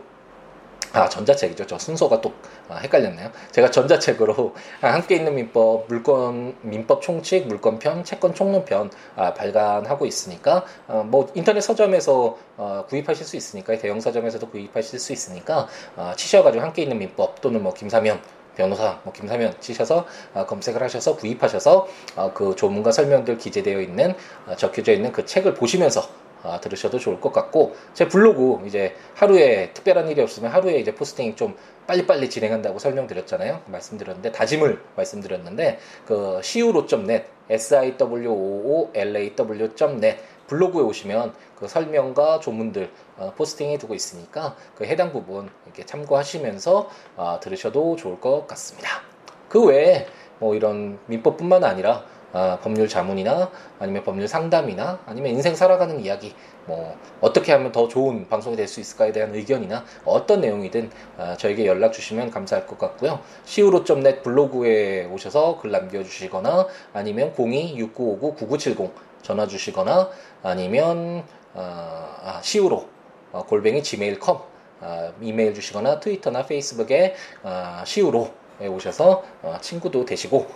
아 0.93 1.09
전자책이죠. 1.09 1.65
저 1.65 1.79
순서가 1.79 2.21
또 2.21 2.33
아, 2.69 2.75
헷갈렸네요. 2.77 3.31
제가 3.51 3.71
전자책으로 3.71 4.53
함께 4.79 5.15
있는 5.15 5.33
민법 5.33 5.87
물건 5.87 6.55
민법 6.61 7.01
총칙 7.01 7.47
물건편 7.47 8.03
채권 8.03 8.35
총론편 8.35 8.91
아, 9.15 9.33
발간하고 9.33 10.05
있으니까 10.05 10.65
어, 10.87 11.03
뭐 11.05 11.31
인터넷 11.33 11.61
서점에서 11.61 12.37
어, 12.57 12.85
구입하실 12.87 13.25
수 13.25 13.35
있으니까 13.35 13.75
대형 13.79 13.99
서점에서도 13.99 14.47
구입하실 14.49 14.99
수 14.99 15.13
있으니까 15.13 15.67
어, 15.95 16.13
치셔가지고 16.15 16.63
함께 16.63 16.83
있는 16.83 16.99
민법 16.99 17.41
또는 17.41 17.63
뭐 17.63 17.73
김사면 17.73 18.21
변호사 18.55 18.99
뭐 19.03 19.11
김사면 19.11 19.55
치셔서 19.59 20.05
어, 20.33 20.45
검색을 20.45 20.81
하셔서 20.81 21.15
구입하셔서 21.15 21.87
어, 22.15 22.31
그 22.33 22.55
조문과 22.55 22.91
설명들 22.91 23.37
기재되어 23.37 23.81
있는 23.81 24.13
어, 24.45 24.55
적혀져 24.55 24.91
있는 24.91 25.11
그 25.11 25.25
책을 25.25 25.55
보시면서 25.55 26.07
어, 26.43 26.59
들으셔도 26.61 26.99
좋을 26.99 27.19
것 27.19 27.31
같고 27.31 27.75
제 27.93 28.07
블로그 28.07 28.65
이제 28.67 28.95
하루에 29.15 29.71
특별한 29.73 30.09
일이 30.09 30.21
없으면 30.21 30.51
하루에 30.51 30.79
이제 30.79 30.93
포스팅 30.93 31.35
좀 31.35 31.55
빨리빨리 31.87 32.29
진행한다고 32.29 32.79
설명드렸잖아요. 32.79 33.61
말씀드렸는데 33.67 34.31
다짐을 34.31 34.81
말씀드렸는데 34.95 35.79
그 36.05 36.39
siwo.net 36.39 37.25
s 37.49 37.75
i 37.75 37.97
w 37.97 38.29
o 38.29 38.33
o 38.33 38.91
l 38.93 39.17
a 39.17 39.35
w.net 39.35 40.17
블로그에 40.47 40.81
오시면 40.81 41.33
그 41.55 41.67
설명과 41.67 42.39
조문들 42.39 42.89
어, 43.17 43.33
포스팅해 43.35 43.77
두고 43.77 43.95
있으니까 43.95 44.55
그 44.75 44.85
해당 44.85 45.11
부분 45.11 45.49
이렇게 45.65 45.85
참고하시면서 45.85 46.89
어, 47.15 47.39
들으셔도 47.41 47.95
좋을 47.95 48.19
것 48.19 48.47
같습니다. 48.47 49.01
그 49.49 49.63
외에 49.65 50.07
뭐 50.39 50.55
이런 50.55 50.99
민법뿐만 51.07 51.63
아니라 51.63 52.03
아, 52.33 52.57
법률 52.61 52.87
자문이나 52.87 53.49
아니면 53.79 54.03
법률 54.03 54.27
상담이나 54.27 54.99
아니면 55.05 55.31
인생 55.31 55.55
살아가는 55.55 55.99
이야기 56.01 56.35
뭐 56.65 56.97
어떻게 57.21 57.51
하면 57.51 57.71
더 57.71 57.87
좋은 57.87 58.27
방송이 58.27 58.55
될 58.55 58.67
수 58.67 58.79
있을까에 58.79 59.11
대한 59.11 59.33
의견이나 59.35 59.85
어떤 60.03 60.41
내용이든 60.41 60.89
아, 61.17 61.37
저에게 61.37 61.65
연락 61.67 61.93
주시면 61.93 62.31
감사할 62.31 62.65
것 62.65 62.77
같고요. 62.79 63.19
siwo.net 63.45 64.21
블로그에 64.23 65.05
오셔서 65.05 65.59
글 65.61 65.71
남겨주시거나 65.71 66.67
아니면 66.93 67.33
026959-9970 67.33 68.91
전화 69.21 69.47
주시거나 69.47 70.09
아니면 70.41 71.23
아, 71.53 72.17
아, 72.23 72.39
siwo 72.43 72.85
어, 73.31 73.43
골뱅이 73.45 73.81
gmail.com 73.83 74.37
아, 74.81 75.11
이메일 75.21 75.53
주시거나 75.53 75.99
트위터나 75.99 76.45
페이스북에 76.45 77.15
아, 77.43 77.83
siwo에 77.85 78.67
오셔서 78.67 79.23
어, 79.43 79.57
친구도 79.61 80.05
되시고 80.05 80.47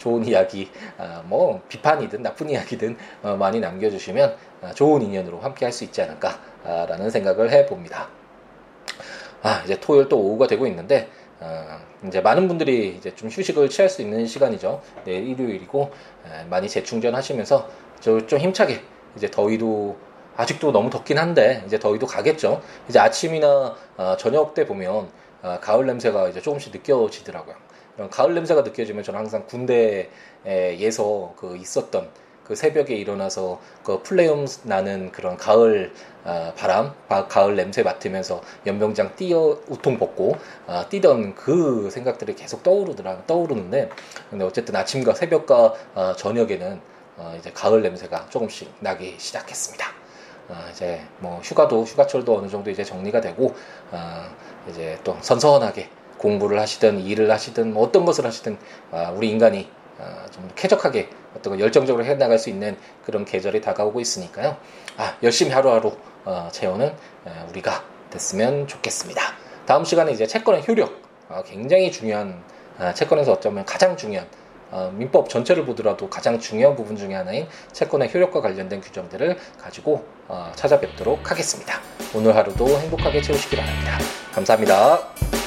좋은 0.00 0.24
이야기, 0.24 0.68
아, 0.98 1.22
뭐 1.26 1.60
비판이든 1.68 2.22
나쁜 2.22 2.50
이야기든 2.50 2.96
어, 3.22 3.36
많이 3.36 3.60
남겨주시면 3.60 4.36
아, 4.62 4.72
좋은 4.72 5.02
인연으로 5.02 5.38
함께 5.38 5.64
할 5.66 5.70
수 5.72 5.84
있지 5.84 6.02
않을까라는 6.02 7.10
생각을 7.10 7.52
해봅니다. 7.52 8.08
아, 9.42 9.62
이제 9.64 9.78
토요일 9.78 10.08
또 10.08 10.18
오후가 10.18 10.46
되고 10.48 10.66
있는데 10.66 11.08
어, 11.38 11.78
이제 12.06 12.20
많은 12.20 12.48
분들이 12.48 12.96
이제 12.98 13.14
좀 13.14 13.28
휴식을 13.28 13.68
취할 13.70 13.88
수 13.88 14.02
있는 14.02 14.26
시간이죠. 14.26 14.82
내일 15.04 15.28
일요일이고 15.28 15.90
에, 16.26 16.44
많이 16.44 16.68
재충전하시면서 16.68 17.68
좀 18.00 18.20
힘차게 18.38 18.80
이제 19.16 19.30
더위도 19.30 19.96
아직도 20.36 20.72
너무 20.72 20.88
덥긴 20.90 21.18
한데 21.18 21.62
이제 21.66 21.78
더위도 21.78 22.06
가겠죠. 22.06 22.62
이제 22.88 22.98
아침이나 22.98 23.76
어, 23.96 24.16
저녁 24.18 24.54
때 24.54 24.66
보면 24.66 25.08
어, 25.42 25.58
가을 25.60 25.86
냄새가 25.86 26.28
이제 26.28 26.40
조금씩 26.40 26.72
느껴지더라고요. 26.72 27.54
가을 28.08 28.34
냄새가 28.34 28.62
느껴지면 28.62 29.02
저는 29.02 29.20
항상 29.20 29.46
군대에서 29.46 31.34
그 31.36 31.56
있었던 31.56 32.08
그 32.50 32.56
새벽에 32.56 32.96
일어나서 32.96 33.60
그 33.84 34.02
플레이엄 34.02 34.44
나는 34.64 35.12
그런 35.12 35.36
가을 35.36 35.92
아, 36.24 36.52
바람, 36.56 36.92
가을 37.28 37.54
냄새 37.54 37.84
맡으면서 37.84 38.42
연병장 38.66 39.14
뛰어 39.14 39.56
우통 39.68 40.00
벗고 40.00 40.36
아, 40.66 40.84
뛰던 40.88 41.36
그 41.36 41.88
생각들이 41.90 42.34
계속 42.34 42.64
떠오르더라 42.64 43.24
떠오르는데 43.28 43.90
근데 44.30 44.44
어쨌든 44.44 44.74
아침과 44.74 45.14
새벽과 45.14 45.74
아, 45.94 46.14
저녁에는 46.16 46.80
어, 47.18 47.36
이제 47.38 47.52
가을 47.52 47.82
냄새가 47.82 48.26
조금씩 48.30 48.68
나기 48.80 49.14
시작했습니다. 49.16 49.86
아, 50.48 50.68
이제 50.72 51.00
뭐 51.18 51.38
휴가도 51.44 51.84
휴가철도 51.84 52.36
어느 52.36 52.48
정도 52.48 52.68
이제 52.68 52.82
정리가 52.82 53.20
되고 53.20 53.54
아, 53.92 54.28
이제 54.68 54.98
또 55.04 55.16
선선하게 55.20 55.88
공부를 56.20 56.60
하시든 56.60 57.00
일을 57.00 57.30
하시든 57.30 57.72
뭐 57.72 57.84
어떤 57.84 58.04
것을 58.04 58.26
하시든 58.26 58.58
아, 58.92 59.10
우리 59.10 59.30
인간이 59.30 59.68
아, 59.98 60.26
좀 60.30 60.48
쾌적하게 60.54 61.08
어떤 61.36 61.52
걸 61.52 61.60
열정적으로 61.60 62.04
해나갈 62.04 62.38
수 62.38 62.50
있는 62.50 62.76
그런 63.04 63.24
계절이 63.24 63.60
다가오고 63.60 64.00
있으니까요. 64.00 64.56
아, 64.96 65.16
열심히 65.22 65.50
하루하루 65.50 65.96
어, 66.24 66.48
채우는 66.52 66.92
우리가 67.48 67.82
됐으면 68.10 68.66
좋겠습니다. 68.66 69.22
다음 69.64 69.84
시간에 69.84 70.12
이제 70.12 70.26
채권의 70.26 70.64
효력 70.68 71.00
어, 71.28 71.42
굉장히 71.46 71.90
중요한 71.90 72.42
채권에서 72.94 73.32
어쩌면 73.32 73.64
가장 73.64 73.96
중요한 73.96 74.26
어, 74.70 74.92
민법 74.94 75.28
전체를 75.28 75.64
보더라도 75.64 76.10
가장 76.10 76.38
중요한 76.38 76.76
부분 76.76 76.96
중의 76.96 77.16
하나인 77.16 77.46
채권의 77.72 78.12
효력과 78.12 78.40
관련된 78.40 78.80
규정들을 78.80 79.38
가지고 79.58 80.04
찾아뵙도록 80.54 81.30
하겠습니다. 81.30 81.80
오늘 82.14 82.36
하루도 82.36 82.66
행복하게 82.78 83.20
채우시기 83.22 83.56
바랍니다. 83.56 83.98
감사합니다. 84.32 85.39